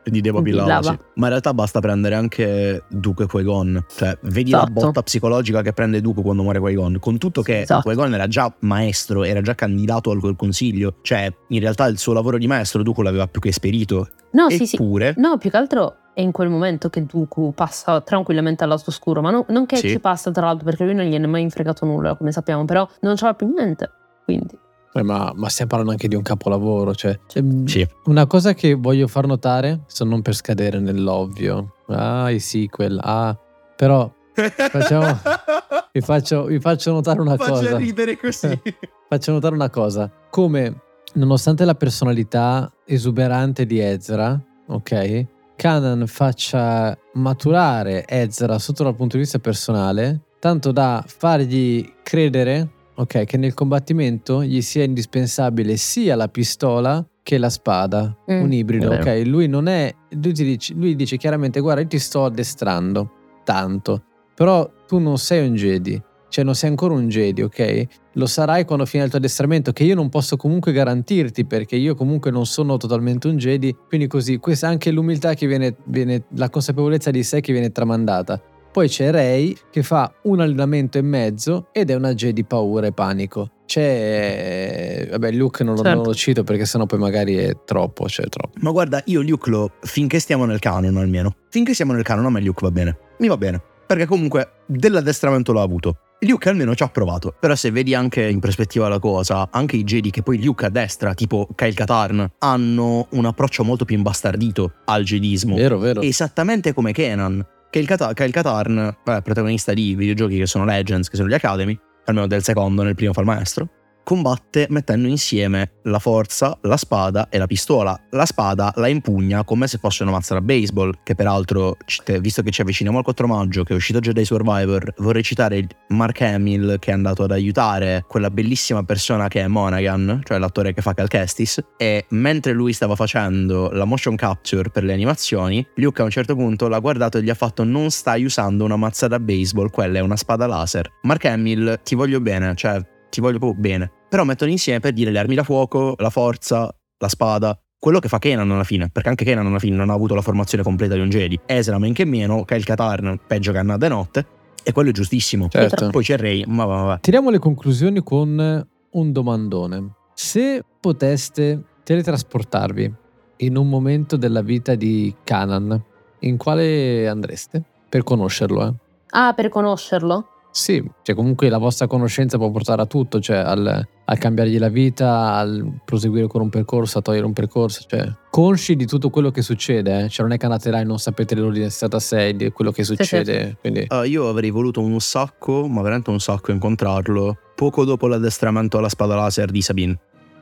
di 0.04 0.22
Deva 0.22 0.42
Bilava, 0.42 0.82
sì. 0.82 0.98
Ma 1.16 1.26
in 1.26 1.30
realtà 1.30 1.54
basta 1.54 1.80
prendere 1.80 2.16
anche 2.16 2.84
Duke 2.90 3.26
Qui-Gon. 3.26 3.86
Cioè, 3.96 4.18
vedi 4.22 4.52
esatto. 4.52 4.72
la 4.74 4.82
botta 4.82 5.04
psicologica 5.04 5.62
che 5.62 5.74
prende 5.74 6.02
Duke 6.02 6.22
quando 6.22 6.44
muore 6.44 6.60
Qui-Gon. 6.60 6.98
Con 7.00 7.18
tutto 7.18 7.42
che 7.42 7.62
esatto. 7.62 7.82
Qui-Gon 7.82 8.14
era 8.14 8.28
già 8.28 8.54
maestro, 8.60 9.24
era 9.24 9.42
già 9.42 9.56
candidato 9.56 10.12
al 10.12 10.36
consiglio. 10.36 10.96
Cioè, 11.02 11.32
in 11.50 11.60
realtà 11.60 11.86
il 11.86 11.98
suo 11.98 12.14
lavoro 12.14 12.38
di 12.38 12.48
maestro 12.48 12.84
Duke 12.84 13.04
l'aveva 13.04 13.28
più 13.28 13.42
che 13.42 13.50
esperito. 13.50 14.10
No, 14.32 14.48
Eppure, 14.48 15.08
sì, 15.08 15.14
sì. 15.14 15.20
No, 15.20 15.38
più 15.38 15.50
che 15.50 15.58
altro 15.58 15.96
è 16.14 16.22
in 16.22 16.32
quel 16.32 16.50
momento 16.50 16.90
che 16.90 17.06
Dooku 17.06 17.54
passa 17.54 18.02
tranquillamente 18.02 18.64
al 18.64 18.70
lato 18.70 18.86
oscuro. 18.88 19.22
Ma 19.22 19.32
no, 19.32 19.46
non 19.50 19.66
che 19.66 19.78
sì. 19.78 19.90
ci 19.90 20.00
passa 20.00 20.32
tra 20.32 20.46
l'altro, 20.46 20.66
perché 20.66 20.84
lui 20.84 20.96
non 20.96 21.06
gliene 21.06 21.26
è 21.26 21.30
mai 21.30 21.50
fregato 21.50 21.86
nulla, 21.86 22.16
come 22.16 22.32
sappiamo. 22.32 22.66
Però 22.66 22.88
non 23.02 23.16
c'era 23.16 23.34
più 23.34 23.48
niente. 23.48 23.92
Quindi... 24.24 24.58
Eh, 24.94 25.04
ma, 25.04 25.32
ma, 25.36 25.48
stiamo 25.48 25.70
parlando 25.70 25.94
anche 25.94 26.08
di 26.08 26.16
un 26.16 26.22
capolavoro. 26.22 26.94
Cioè, 26.94 27.18
sì. 27.66 27.88
Una 28.06 28.28
cosa 28.28 28.54
che 28.54 28.74
voglio 28.74 29.08
far 29.08 29.26
notare, 29.26 29.82
se 29.88 30.04
non 30.04 30.22
per 30.22 30.36
scadere 30.36 30.80
nell'ovvio, 30.80 31.76
ah, 31.88 32.30
i 32.30 32.40
sequel, 32.40 33.00
ah, 33.02 33.38
però 33.76 34.12
facciamo, 34.34 35.18
vi, 35.94 36.02
faccio, 36.02 36.46
vi, 36.46 36.60
faccio, 36.60 36.92
notare 36.92 37.22
una 37.22 37.36
Faccio 37.36 37.52
cosa. 37.52 37.64
Faccio 37.64 37.78
ridere 37.78 38.18
così. 38.18 38.62
faccio 39.08 39.32
notare 39.32 39.56
una 39.56 39.70
cosa. 39.70 40.12
Come, 40.30 40.82
nonostante 41.14 41.64
la 41.64 41.76
personalità 41.76 42.72
esuberante 42.86 43.66
di 43.66 43.80
Ezra, 43.80 44.40
ok? 44.68 45.26
Canon 45.56 46.08
faccia 46.08 46.98
maturare 47.14 48.06
Ezra 48.08 48.58
sotto 48.58 48.84
dal 48.84 48.96
punto 48.96 49.16
di 49.16 49.24
vista 49.24 49.40
personale, 49.40 50.22
tanto 50.40 50.72
da 50.72 51.04
fargli 51.06 51.88
credere 52.02 52.80
ok, 53.02 53.26
che 53.26 53.38
nel 53.38 53.54
combattimento 53.54 54.44
gli 54.44 54.62
sia 54.62 54.84
indispensabile 54.84 55.76
sia 55.76 56.16
la 56.16 56.28
pistola 56.28 57.04
che 57.24 57.38
la 57.38 57.50
spada, 57.50 58.16
mm. 58.32 58.42
un 58.42 58.54
ibrido, 58.54 58.92
ok? 58.94 59.24
Lui 59.26 59.48
non 59.48 59.68
è, 59.68 59.94
lui, 60.10 60.32
dice, 60.32 60.74
lui 60.74 60.96
dice 60.96 61.18
chiaramente, 61.18 61.60
guarda, 61.60 61.82
io 61.82 61.88
ti 61.88 62.00
sto 62.00 62.26
addestrando 62.26 63.12
tanto, 63.44 64.04
però 64.36 64.70
tu 64.88 65.00
non 65.00 65.18
sei 65.18 65.48
un 65.48 65.56
Jedi, 65.56 66.02
cioè 66.30 66.44
non 66.44 66.56
sei 66.56 66.70
ancora 66.70 66.94
un 66.94 67.08
Jedi, 67.10 67.42
ok? 67.42 67.86
Lo 68.14 68.26
sarai 68.26 68.66
quando 68.66 68.86
finirà 68.86 69.06
il 69.06 69.10
tuo 69.12 69.20
addestramento, 69.20 69.72
che 69.72 69.84
io 69.84 69.96
non 69.96 70.10
posso 70.10 70.38
comunque 70.38 70.72
garantirti, 70.72 71.46
perché 71.46 71.76
io 71.76 71.96
comunque 71.96 72.30
non 72.32 72.46
sono 72.46 72.78
totalmente 72.78 73.28
un 73.28 73.38
Jedi, 73.38 73.76
quindi 73.88 74.08
così, 74.08 74.38
questa 74.38 74.68
è 74.68 74.70
anche 74.70 74.92
l'umiltà 74.92 75.34
che 75.34 75.48
viene, 75.48 75.76
viene 75.86 76.24
la 76.36 76.50
consapevolezza 76.50 77.12
di 77.12 77.24
sé 77.24 77.42
che 77.42 77.52
viene 77.52 77.72
tramandata. 77.72 78.42
Poi 78.72 78.88
c'è 78.88 79.12
Ray 79.12 79.54
che 79.70 79.84
fa 79.84 80.14
un 80.24 80.40
allenamento 80.40 80.98
e 80.98 81.02
mezzo 81.02 81.68
ed 81.74 81.90
è 81.90 81.94
una 81.94 82.14
Jedi 82.14 82.46
paura 82.46 82.88
e 82.88 82.94
panico. 82.94 83.50
C'è. 83.66 85.08
Vabbè, 85.12 85.32
Luke 85.32 85.66
non, 85.66 85.76
certo. 85.76 85.94
non 85.94 86.06
lo 86.06 86.16
cito 86.16 86.46
perché 86.46 86.66
sennò 86.66 86.86
poi 86.86 87.00
magari 87.00 87.36
è 87.36 87.52
troppo. 87.66 88.08
Cioè, 88.08 88.28
troppo. 88.30 88.58
Ma 88.62 88.72
guarda, 88.72 89.02
io 89.08 89.22
Luke 89.22 89.50
lo. 89.50 89.72
finché 89.82 90.20
stiamo 90.20 90.46
nel 90.46 90.60
canon 90.60 90.96
almeno. 90.96 91.36
Finché 91.50 91.74
siamo 91.74 91.92
nel 91.92 92.04
canon, 92.04 92.26
a 92.26 92.30
me 92.30 92.40
Luke 92.40 92.62
va 92.64 92.72
bene. 92.72 92.98
Mi 93.20 93.28
va 93.28 93.36
bene. 93.36 93.62
Perché 93.86 94.06
comunque 94.06 94.52
dell'addestramento 94.68 95.52
l'ha 95.52 95.62
avuto. 95.62 95.98
Luke 96.22 96.48
almeno 96.48 96.74
ci 96.74 96.84
ha 96.84 96.88
provato. 96.88 97.36
Però 97.38 97.56
se 97.56 97.72
vedi 97.72 97.94
anche 97.94 98.26
in 98.26 98.40
prospettiva 98.40 98.88
la 98.88 99.00
cosa, 99.00 99.50
anche 99.52 99.76
i 99.76 99.84
Jedi 99.84 100.12
che 100.12 100.22
poi 100.22 100.42
Luke 100.42 100.66
a 100.66 100.70
destra, 100.70 101.14
tipo 101.14 101.50
Kyle 101.56 101.74
Katarn, 101.74 102.26
hanno 102.38 103.08
un 103.10 103.26
approccio 103.26 103.66
molto 103.66 103.84
più 103.84 103.98
imbastardito 103.98 104.76
al 104.86 105.04
Jedismo. 105.04 105.56
Vero, 105.56 105.78
vero. 105.78 106.00
Esattamente 106.00 106.74
come 106.74 106.94
Kenan 106.94 107.46
che 107.72 107.80
il, 107.80 107.88
Kat- 107.88 108.14
che 108.14 108.24
il 108.26 108.32
Katarn, 108.32 108.98
beh, 109.04 109.22
protagonista 109.22 109.74
di 109.74 109.96
videogiochi 109.96 110.38
che 110.38 110.46
sono 110.46 110.66
Legends, 110.66 111.10
che 111.10 111.16
sono 111.16 111.30
gli 111.30 111.34
Academy, 111.34 111.80
almeno 112.06 112.28
del 112.28 112.44
secondo, 112.44 112.84
nel 112.84 112.96
primo 112.96 113.14
fa 113.14 113.22
il 113.22 113.28
maestro, 113.28 113.70
combatte 114.04 114.68
mettendo 114.70 115.08
insieme 115.08 115.74
la 115.84 116.00
forza, 116.00 116.58
la 116.62 116.78
spada 116.78 117.30
e 117.30 117.38
la 117.38 117.48
pistola. 117.48 118.00
La 118.12 118.26
spada 118.26 118.72
la 118.76 118.88
impugna 118.88 119.44
come 119.44 119.68
se 119.68 119.78
fosse 119.78 120.04
una 120.04 120.12
mazza 120.12 120.34
da 120.34 120.42
baseball, 120.42 120.94
che 121.04 121.16
peraltro, 121.16 121.78
visto 122.20 122.42
che 122.42 122.52
ci 122.52 122.62
avviciniamo 122.62 122.98
al 122.98 123.04
4 123.04 123.28
maggio, 123.28 123.64
che 123.64 123.74
è 123.74 123.76
uscito 123.76 124.00
Jedi 124.00 124.26
Survivor, 124.26 124.94
vorrei 124.98 125.24
citare 125.24 125.68
Mark 125.90 126.22
Hamill 126.22 126.80
che 126.80 126.92
è 126.92 126.94
andato 126.94 127.24
ad 127.24 127.32
aiutare 127.32 128.06
quella 128.08 128.30
bellissima 128.30 128.84
persona 128.84 129.28
che 129.28 129.42
è 129.42 129.48
Monaghan, 129.48 130.22
cioè 130.24 130.38
l'attore 130.38 130.74
che 130.74 130.82
fa 130.82 130.94
Cal 130.94 131.08
Kestis, 131.08 131.64
e 131.78 132.06
mentre 132.10 132.54
lui 132.54 132.74
stava 132.74 132.96
facendo 132.96 133.70
la 133.72 133.86
motion 133.86 134.16
capture 134.16 134.70
per 134.70 134.84
le 134.84 134.94
animazioni, 134.94 135.66
Luke 135.76 136.02
a 136.02 136.06
un 136.06 136.12
certo 136.12 136.36
punto 136.36 136.68
l'ha 136.68 136.80
guardato 136.80 137.18
e 137.18 137.24
gli 137.24 137.30
ha 137.30 137.36
fatto 137.36 137.64
non 137.64 137.90
stai 137.92 138.24
usando 138.24 138.64
una 138.64 138.76
mazza 138.76 139.08
da 139.08 139.20
baseball, 139.20 139.70
quella 139.70 140.00
è 140.00 140.02
una 140.02 140.16
spada 140.16 140.48
laser. 140.48 140.92
Mark 141.04 141.26
Hamill, 141.26 141.80
ti 141.84 141.96
voglio 141.96 142.20
bene, 142.20 142.54
cioè 142.56 142.84
ti 143.12 143.22
voglio 143.22 143.38
proprio 143.38 143.62
bene. 143.62 143.92
Però 144.10 144.24
mettono 144.24 144.50
insieme 144.50 144.80
per 144.80 144.94
dire 144.94 145.12
le 145.12 145.20
armi 145.20 145.36
da 145.36 145.44
fuoco, 145.44 145.94
la 146.00 146.10
forza, 146.10 146.74
la 146.98 147.08
spada, 147.08 147.56
quello 147.78 148.00
che 148.00 148.08
fa 148.08 148.20
Kenan 148.20 148.50
alla 148.50 148.64
fine, 148.64 148.90
perché 148.90 149.10
anche 149.10 149.26
Kenan 149.26 149.46
alla 149.46 149.60
fine 149.60 149.76
non 149.76 149.90
ha 149.90 149.94
avuto 149.94 150.16
la 150.16 150.22
formazione 150.22 150.64
completa 150.64 150.96
di 150.96 151.02
un 151.02 151.10
Jedi. 151.10 151.40
Ezra 151.46 151.78
men 151.78 151.94
che 151.94 152.06
meno, 152.06 152.44
Kyle 152.46 152.64
Katarn 152.64 153.20
peggio 153.28 153.52
che 153.52 153.58
Anna 153.58 153.78
de 153.78 153.88
notte, 153.88 154.26
e 154.64 154.72
quello 154.72 154.90
è 154.90 154.94
giustissimo. 154.94 155.48
Certo. 155.50 155.90
Poi 155.90 156.04
c'è 156.04 156.18
Rey, 156.18 156.44
ma 156.48 156.66
va, 156.66 156.82
va. 156.84 156.98
Tiriamo 157.00 157.30
le 157.30 157.40
conclusioni 157.40 158.02
con 158.04 158.68
un 158.92 159.12
domandone. 159.12 159.94
Se 160.14 160.64
poteste 160.80 161.64
teletrasportarvi 161.84 162.94
in 163.38 163.58
un 163.58 163.68
momento 163.68 164.16
della 164.18 164.42
vita 164.42 164.76
di 164.76 165.16
Kanan, 165.24 165.84
in 166.20 166.38
quale 166.38 167.08
andreste? 167.08 167.64
Per 167.90 168.04
conoscerlo, 168.04 168.68
eh? 168.68 168.74
Ah, 169.10 169.34
per 169.34 169.50
conoscerlo? 169.50 170.28
Sì, 170.52 170.84
cioè 171.02 171.16
comunque 171.16 171.48
la 171.50 171.58
vostra 171.58 171.88
conoscenza 171.88 172.38
può 172.38 172.52
portare 172.52 172.82
a 172.82 172.86
tutto, 172.86 173.20
cioè 173.22 173.38
al, 173.38 173.88
a 174.06 174.18
cambiargli 174.18 174.60
la 174.60 174.68
vita, 174.68 175.36
al 175.36 175.80
proseguire 175.86 176.28
con 176.28 176.42
un 176.42 176.50
percorso, 176.50 176.98
a 176.98 177.02
togliere 177.02 177.26
un 177.26 177.34
percorso, 177.34 177.86
cioè 177.88 178.14
consci 178.30 178.76
di 178.76 178.86
tutto 178.86 179.10
quello 179.10 179.32
che 179.32 179.42
succede, 179.42 180.04
eh? 180.04 180.10
cioè 180.10 180.26
non 180.26 180.36
è 180.36 180.38
che 180.38 180.46
andate 180.46 180.70
là 180.70 180.82
e 180.82 180.84
non 180.84 181.00
sapete 181.00 181.36
l'ordine 181.36 181.70
stata 181.70 182.00
6 182.00 182.36
di 182.36 182.52
quello 182.52 182.72
che 182.72 182.84
succede. 182.84 183.42
Sì, 183.42 183.48
sì. 183.48 183.56
Quindi... 183.62 183.88
Uh, 183.90 184.04
io 184.04 184.28
avrei 184.28 184.50
voluto 184.50 184.82
un 184.82 185.00
sacco, 185.00 185.68
ma 185.68 185.82
veramente 185.82 186.10
un 186.10 186.20
sacco 186.20 186.52
incontrarlo, 186.52 187.38
poco 187.56 187.86
dopo 187.86 188.08
l'addestramento 188.08 188.78
alla 188.78 188.90
spada 188.90 189.16
laser 189.16 189.52
di 189.52 189.62
Sabine 189.62 190.00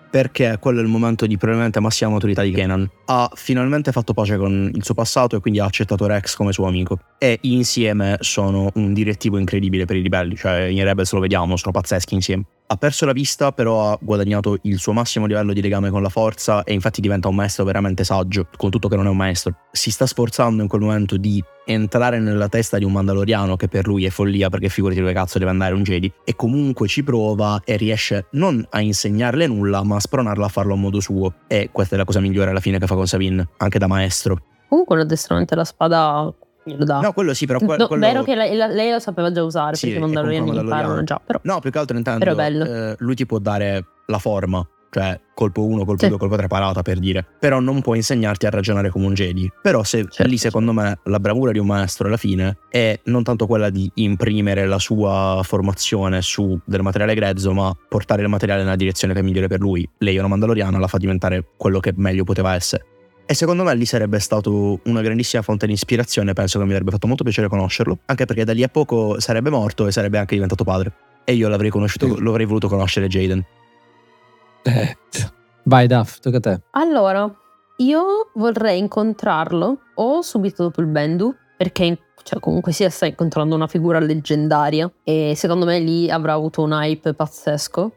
perché 0.09 0.57
quello 0.59 0.79
è 0.79 0.83
il 0.83 0.89
momento 0.89 1.25
di 1.25 1.37
probabilmente 1.37 1.79
massima 1.79 2.09
maturità 2.09 2.41
di 2.41 2.51
Kenan. 2.51 2.89
Ha 3.05 3.29
finalmente 3.33 3.91
fatto 3.91 4.13
pace 4.13 4.37
con 4.37 4.71
il 4.73 4.83
suo 4.83 4.93
passato 4.93 5.35
e 5.35 5.39
quindi 5.39 5.59
ha 5.59 5.65
accettato 5.65 6.05
Rex 6.05 6.35
come 6.35 6.51
suo 6.51 6.65
amico. 6.65 6.99
E 7.17 7.37
insieme 7.41 8.17
sono 8.19 8.69
un 8.75 8.93
direttivo 8.93 9.37
incredibile 9.37 9.85
per 9.85 9.95
i 9.95 10.01
ribelli, 10.01 10.35
cioè 10.35 10.61
in 10.61 10.83
Rebels 10.83 11.11
lo 11.13 11.19
vediamo, 11.19 11.55
sono 11.55 11.71
pazzeschi 11.71 12.13
insieme. 12.13 12.45
Ha 12.71 12.77
perso 12.77 13.08
la 13.08 13.13
vista, 13.13 13.51
però 13.51 13.91
ha 13.91 13.97
guadagnato 13.99 14.60
il 14.62 14.77
suo 14.77 14.93
massimo 14.93 15.25
livello 15.25 15.53
di 15.53 15.62
legame 15.62 15.89
con 15.89 16.03
la 16.03 16.10
forza 16.10 16.63
e 16.63 16.71
infatti 16.73 17.01
diventa 17.01 17.27
un 17.27 17.34
maestro 17.34 17.63
veramente 17.63 18.03
saggio, 18.03 18.47
con 18.55 18.69
tutto 18.69 18.88
che 18.88 18.95
non 18.95 19.08
è 19.08 19.10
un 19.10 19.17
maestro. 19.17 19.55
Si 19.71 19.89
sta 19.89 20.05
sforzando 20.05 20.62
in 20.62 20.67
quel 20.67 20.82
momento 20.82 21.17
di 21.17 21.43
entrare 21.65 22.19
nella 22.19 22.47
testa 22.47 22.77
di 22.77 22.84
un 22.84 22.91
Mandaloriano 22.91 23.55
che 23.55 23.67
per 23.67 23.88
lui 23.88 24.05
è 24.05 24.12
follia 24.12 24.49
perché 24.49 24.69
figurati 24.69 24.99
dove 24.99 25.13
cazzo 25.13 25.39
deve 25.39 25.49
andare 25.49 25.73
un 25.73 25.82
Jedi 25.82 26.13
e 26.23 26.36
comunque 26.36 26.88
ci 26.88 27.03
prova 27.03 27.60
e 27.65 27.75
riesce 27.75 28.27
non 28.34 28.63
a 28.69 28.82
insegnarle 28.82 29.47
nulla 29.47 29.84
ma 29.84 29.95
a 29.95 29.99
spronarla 29.99 30.45
a 30.45 30.49
farlo 30.49 30.73
a 30.73 30.77
modo 30.77 30.99
suo 30.99 31.34
e 31.47 31.69
questa 31.71 31.95
è 31.95 31.97
la 31.97 32.05
cosa 32.05 32.19
migliore 32.19 32.51
alla 32.51 32.60
fine 32.60 32.77
che 32.77 32.86
fa 32.86 32.93
con 32.93 33.08
Sabine, 33.08 33.49
anche 33.58 33.79
da 33.79 33.88
maestro. 33.88 34.43
Comunque 34.67 34.95
l'addestramento 34.95 35.55
della 35.55 35.65
spada 35.65 36.32
glielo 36.69 36.86
dà. 36.86 36.99
No, 36.99 37.13
quello 37.13 37.34
sì, 37.34 37.45
però 37.45 37.60
que- 37.60 37.77
no, 37.77 37.88
quello... 37.88 38.05
vero 38.05 38.23
che 38.23 38.36
lei, 38.36 38.55
lei, 38.55 38.91
lo 38.91 38.99
sapeva 38.99 39.32
già 39.32 39.43
usare 39.43 39.75
sì, 39.75 39.88
perché 39.88 39.99
i 39.99 40.01
Mandaloriani 40.01 40.55
imparano 40.55 41.03
già, 41.03 41.21
però... 41.23 41.39
No, 41.43 41.60
più 41.60 41.71
che 41.71 41.77
altro 41.77 41.97
intendo, 41.97 42.39
eh, 42.39 42.95
lui 42.99 43.15
ti 43.15 43.25
può 43.25 43.39
dare 43.39 43.86
la 44.05 44.19
forma, 44.19 44.65
cioè 44.91 45.19
colpo 45.34 45.63
1, 45.63 45.86
colpo 45.86 45.95
2, 45.95 46.10
sì. 46.10 46.17
colpo 46.17 46.36
3 46.36 46.47
parata 46.47 46.82
per 46.82 46.99
dire, 46.99 47.25
però 47.39 47.60
non 47.60 47.82
può 47.82 47.95
insegnarti 47.95 48.45
a 48.45 48.49
ragionare 48.49 48.89
come 48.89 49.05
un 49.05 49.13
Jedi. 49.13 49.49
Però 49.62 49.84
se 49.84 49.99
certo. 50.10 50.23
lì 50.23 50.38
secondo 50.38 50.73
me 50.73 50.99
la 51.03 51.19
bravura 51.19 51.51
di 51.51 51.60
un 51.60 51.67
maestro 51.67 52.08
alla 52.08 52.17
fine 52.17 52.58
è 52.69 52.99
non 53.05 53.23
tanto 53.23 53.45
quella 53.45 53.69
di 53.69 53.89
imprimere 53.95 54.65
la 54.65 54.79
sua 54.79 55.41
formazione 55.43 56.21
su 56.21 56.60
del 56.65 56.82
materiale 56.82 57.13
grezzo, 57.13 57.53
ma 57.53 57.73
portare 57.88 58.21
il 58.21 58.29
materiale 58.29 58.63
nella 58.63 58.75
direzione 58.75 59.13
che 59.13 59.19
è 59.19 59.23
migliore 59.23 59.47
per 59.47 59.60
lui. 59.60 59.88
Lei 59.99 60.15
è 60.15 60.19
una 60.19 60.27
Mandaloriana, 60.27 60.79
la 60.79 60.88
fa 60.88 60.97
diventare 60.97 61.45
quello 61.55 61.79
che 61.79 61.93
meglio 61.95 62.23
poteva 62.23 62.55
essere. 62.55 62.86
E 63.29 63.35
secondo 63.35 63.63
me 63.63 63.75
lì 63.75 63.85
sarebbe 63.85 64.17
stato 64.17 64.79
una 64.85 65.01
grandissima 65.01 65.43
fonte 65.43 65.67
di 65.67 65.73
ispirazione, 65.73 66.33
penso 66.33 66.57
che 66.57 66.65
mi 66.65 66.71
avrebbe 66.71 66.89
fatto 66.89 67.05
molto 67.05 67.21
piacere 67.21 67.47
conoscerlo, 67.47 67.99
anche 68.05 68.25
perché 68.25 68.43
da 68.43 68.53
lì 68.53 68.63
a 68.63 68.69
poco 68.69 69.19
sarebbe 69.19 69.51
morto 69.51 69.85
e 69.85 69.91
sarebbe 69.91 70.17
anche 70.17 70.33
diventato 70.33 70.63
padre. 70.63 70.91
E 71.25 71.35
io 71.35 71.47
l'avrei 71.47 71.69
conosciuto, 71.69 72.15
sì. 72.15 72.23
l'avrei 72.23 72.47
voluto 72.47 72.67
conoscere 72.67 73.05
Jaden. 73.05 73.45
Eh. 74.63 74.97
Vai 75.65 75.85
Duff, 75.85 76.17
tocca 76.17 76.37
a 76.37 76.39
te. 76.39 76.61
Allora, 76.71 77.31
io 77.77 78.31
vorrei 78.33 78.79
incontrarlo 78.79 79.77
o 79.93 80.21
subito 80.23 80.63
dopo 80.63 80.81
il 80.81 80.87
Bendu, 80.87 81.31
perché 81.55 81.99
cioè, 82.23 82.39
comunque 82.39 82.71
sia 82.71 82.89
sta 82.89 83.05
incontrando 83.05 83.53
una 83.53 83.67
figura 83.67 83.99
leggendaria 83.99 84.91
e 85.03 85.33
secondo 85.35 85.67
me 85.67 85.77
lì 85.77 86.09
avrà 86.09 86.33
avuto 86.33 86.63
un 86.63 86.71
hype 86.71 87.13
pazzesco. 87.13 87.93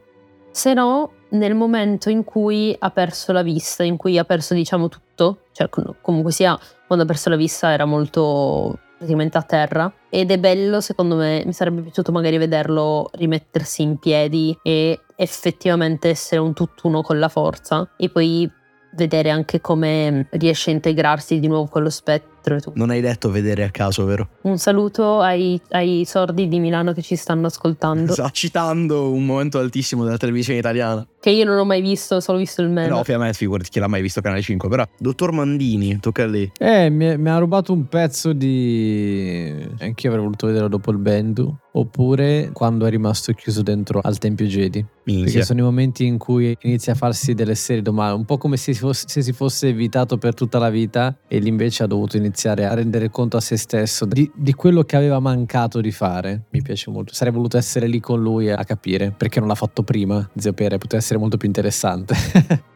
Se 0.51 0.75
no, 0.75 1.11
nel 1.33 1.55
momento 1.55 2.11
in 2.11 2.25
cui 2.25 2.75
ha 2.79 2.91
perso 2.91 3.33
la 3.33 3.43
vista, 3.43 3.83
in 3.83 3.97
cui 3.97 4.19
ha 4.19 4.25
perso 4.25 4.55
diciamo 4.55 4.89
tutto, 4.89 5.45
cioè 5.53 5.69
comunque 6.01 6.33
sia 6.33 6.59
quando 6.87 7.05
ha 7.05 7.07
perso 7.07 7.29
la 7.29 7.37
vista 7.37 7.71
era 7.71 7.85
molto 7.85 8.79
praticamente 8.97 9.37
a 9.37 9.43
terra 9.43 9.93
ed 10.09 10.31
è 10.31 10.39
bello 10.39 10.81
secondo 10.81 11.17
me, 11.17 11.43
mi 11.45 11.53
sarebbe 11.53 11.81
piaciuto 11.83 12.13
magari 12.13 12.39
vederlo 12.39 13.11
rimettersi 13.15 13.83
in 13.83 13.99
piedi 13.99 14.57
e 14.63 15.01
effettivamente 15.17 16.09
essere 16.09 16.41
un 16.41 16.53
tutt'uno 16.53 17.03
con 17.03 17.19
la 17.19 17.29
forza 17.29 17.91
e 17.97 18.09
poi 18.09 18.49
vedere 18.95 19.31
anche 19.31 19.61
come 19.61 20.29
riesce 20.33 20.71
a 20.71 20.75
integrarsi 20.75 21.41
di 21.41 21.49
nuovo 21.49 21.67
con 21.67 21.83
lo 21.83 21.91
spettro. 21.91 22.32
Non 22.75 22.91
hai 22.91 23.01
detto 23.01 23.31
vedere 23.31 23.65
a 23.65 23.71
caso, 23.71 24.05
vero? 24.05 24.29
Un 24.43 24.59
saluto 24.59 25.21
ai, 25.21 25.61
ai 25.71 26.05
sordi 26.07 26.49
di 26.49 26.59
Milano 26.59 26.93
che 26.93 27.03
ci 27.03 27.17
stanno 27.17 27.47
ascoltando. 27.47 28.13
Sta 28.13 28.31
citando 28.31 29.11
un 29.11 29.25
momento 29.25 29.59
altissimo 29.59 30.05
della 30.05 30.17
televisione 30.17 30.59
italiana. 30.59 31.07
Che 31.21 31.31
io 31.31 31.45
non 31.45 31.57
ho 31.57 31.65
mai 31.65 31.81
visto, 31.81 32.21
solo 32.21 32.39
visto 32.39 32.63
il 32.63 32.69
meme. 32.69 32.89
No, 32.89 32.99
ovviamente, 32.99 33.37
figurati 33.37 33.71
chi 33.71 33.79
l'ha 33.79 33.87
mai 33.87 34.03
visto 34.03 34.21
Canale 34.21 34.43
5. 34.43 34.69
Però, 34.69 34.85
dottor 34.99 35.31
Mandini, 35.33 36.01
tocca 36.01 36.25
a 36.25 36.27
lei. 36.27 36.51
Eh, 36.59 36.91
mi, 36.91 37.17
mi 37.17 37.29
ha 37.29 37.39
rubato 37.39 37.73
un 37.73 37.87
pezzo 37.87 38.33
di... 38.33 39.69
Anch'io 39.79 40.09
avrei 40.09 40.25
voluto 40.25 40.49
vederlo 40.49 40.69
dopo 40.69 40.91
il 40.91 40.99
Bendu. 40.99 41.57
Oppure 41.75 42.51
quando 42.53 42.85
è 42.87 42.91
rimasto 42.91 43.33
chiuso 43.33 43.63
dentro 43.63 44.01
al 44.03 44.19
Tempio 44.19 44.47
Jedi. 44.47 44.85
Minchia. 45.05 45.25
Perché 45.25 45.43
sono 45.45 45.61
i 45.61 45.63
momenti 45.63 46.05
in 46.05 46.19
cui 46.19 46.57
inizia 46.63 46.93
a 46.93 46.97
farsi 46.97 47.35
delle 47.35 47.55
serie 47.55 47.83
domande. 47.83 48.17
Un 48.17 48.25
po' 48.25 48.37
come 48.37 48.57
se 48.57 48.75
si, 48.75 48.81
fosse, 48.81 49.07
se 49.09 49.23
si 49.23 49.33
fosse 49.33 49.69
evitato 49.69 50.19
per 50.19 50.35
tutta 50.35 50.59
la 50.59 50.71
vita 50.71 51.17
e 51.29 51.39
invece 51.39 51.85
ha 51.85 51.87
dovuto 51.87 52.17
iniziare 52.17 52.32
a 52.65 52.75
rendere 52.75 53.11
conto 53.11 53.37
a 53.37 53.41
se 53.41 53.57
stesso 53.57 54.05
di, 54.05 54.31
di 54.35 54.55
quello 54.55 54.83
che 54.83 54.97
aveva 54.97 55.21
mancato 55.21 55.81
di 55.81 55.93
fare. 55.93 56.47
Mi 56.51 56.63
piace 56.63 56.91
molto. 56.91 57.15
Sarei 57.15 57.33
voluto 57.33 57.57
essere 57.57 57.87
lì 57.87 58.01
con 58.01 58.21
lui 58.21 58.51
a 58.51 58.65
capire 58.65 59.11
perché 59.11 59.39
non 59.39 59.49
l'ha 59.49 59.55
fatto 59.55 59.83
prima. 59.83 60.29
Zio 60.37 60.53
Pere 60.53 60.79
poteva 60.79 61.03
essere 61.03 61.19
molto 61.19 61.37
più 61.37 61.47
interessante. 61.47 62.15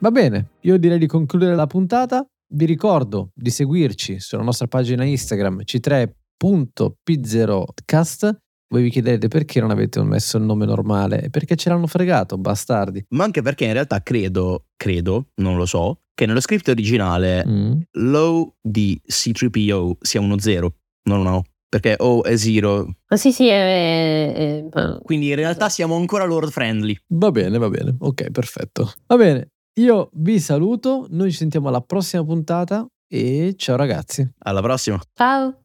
Va 0.00 0.10
bene, 0.10 0.54
io 0.62 0.76
direi 0.78 0.98
di 0.98 1.06
concludere 1.06 1.54
la 1.54 1.66
puntata. 1.66 2.26
Vi 2.54 2.64
ricordo 2.64 3.30
di 3.34 3.50
seguirci 3.50 4.20
sulla 4.20 4.42
nostra 4.42 4.66
pagina 4.66 5.04
Instagram 5.04 5.62
c3.pizzerocast. 5.62 8.36
Voi 8.68 8.82
vi 8.82 8.90
chiedete 8.90 9.28
perché 9.28 9.60
non 9.60 9.70
avete 9.70 10.02
messo 10.02 10.38
il 10.38 10.44
nome 10.44 10.66
normale? 10.66 11.28
Perché 11.30 11.54
ce 11.56 11.68
l'hanno 11.68 11.86
fregato, 11.86 12.38
bastardi. 12.38 13.04
Ma 13.10 13.24
anche 13.24 13.42
perché 13.42 13.66
in 13.66 13.74
realtà 13.74 14.02
credo, 14.02 14.64
credo, 14.76 15.28
non 15.36 15.56
lo 15.56 15.66
so, 15.66 16.00
che 16.14 16.26
nello 16.26 16.40
script 16.40 16.68
originale 16.68 17.44
mm. 17.46 17.80
low 17.92 18.54
di 18.60 19.00
C3PO 19.06 19.92
sia 20.00 20.20
uno 20.20 20.38
0, 20.38 20.74
non 21.04 21.20
un 21.20 21.26
O 21.26 21.44
perché 21.72 21.94
O 22.00 22.22
è 22.22 22.36
zero. 22.36 22.86
Ah, 23.06 23.16
sì, 23.16 23.32
sì, 23.32 23.46
è, 23.46 24.34
è, 24.34 24.68
è, 24.68 24.98
Quindi 25.02 25.30
in 25.30 25.36
realtà 25.36 25.70
siamo 25.70 25.96
ancora 25.96 26.24
lord 26.24 26.50
friendly. 26.50 26.94
Va 27.14 27.30
bene, 27.30 27.56
va 27.56 27.70
bene. 27.70 27.96
Ok, 27.98 28.30
perfetto. 28.30 28.92
Va 29.06 29.16
bene, 29.16 29.52
io 29.80 30.10
vi 30.12 30.38
saluto, 30.38 31.06
noi 31.08 31.30
ci 31.30 31.38
sentiamo 31.38 31.68
alla 31.68 31.80
prossima 31.80 32.22
puntata 32.24 32.86
e 33.08 33.54
ciao 33.56 33.76
ragazzi. 33.76 34.28
Alla 34.40 34.60
prossima. 34.60 35.00
Ciao. 35.14 35.56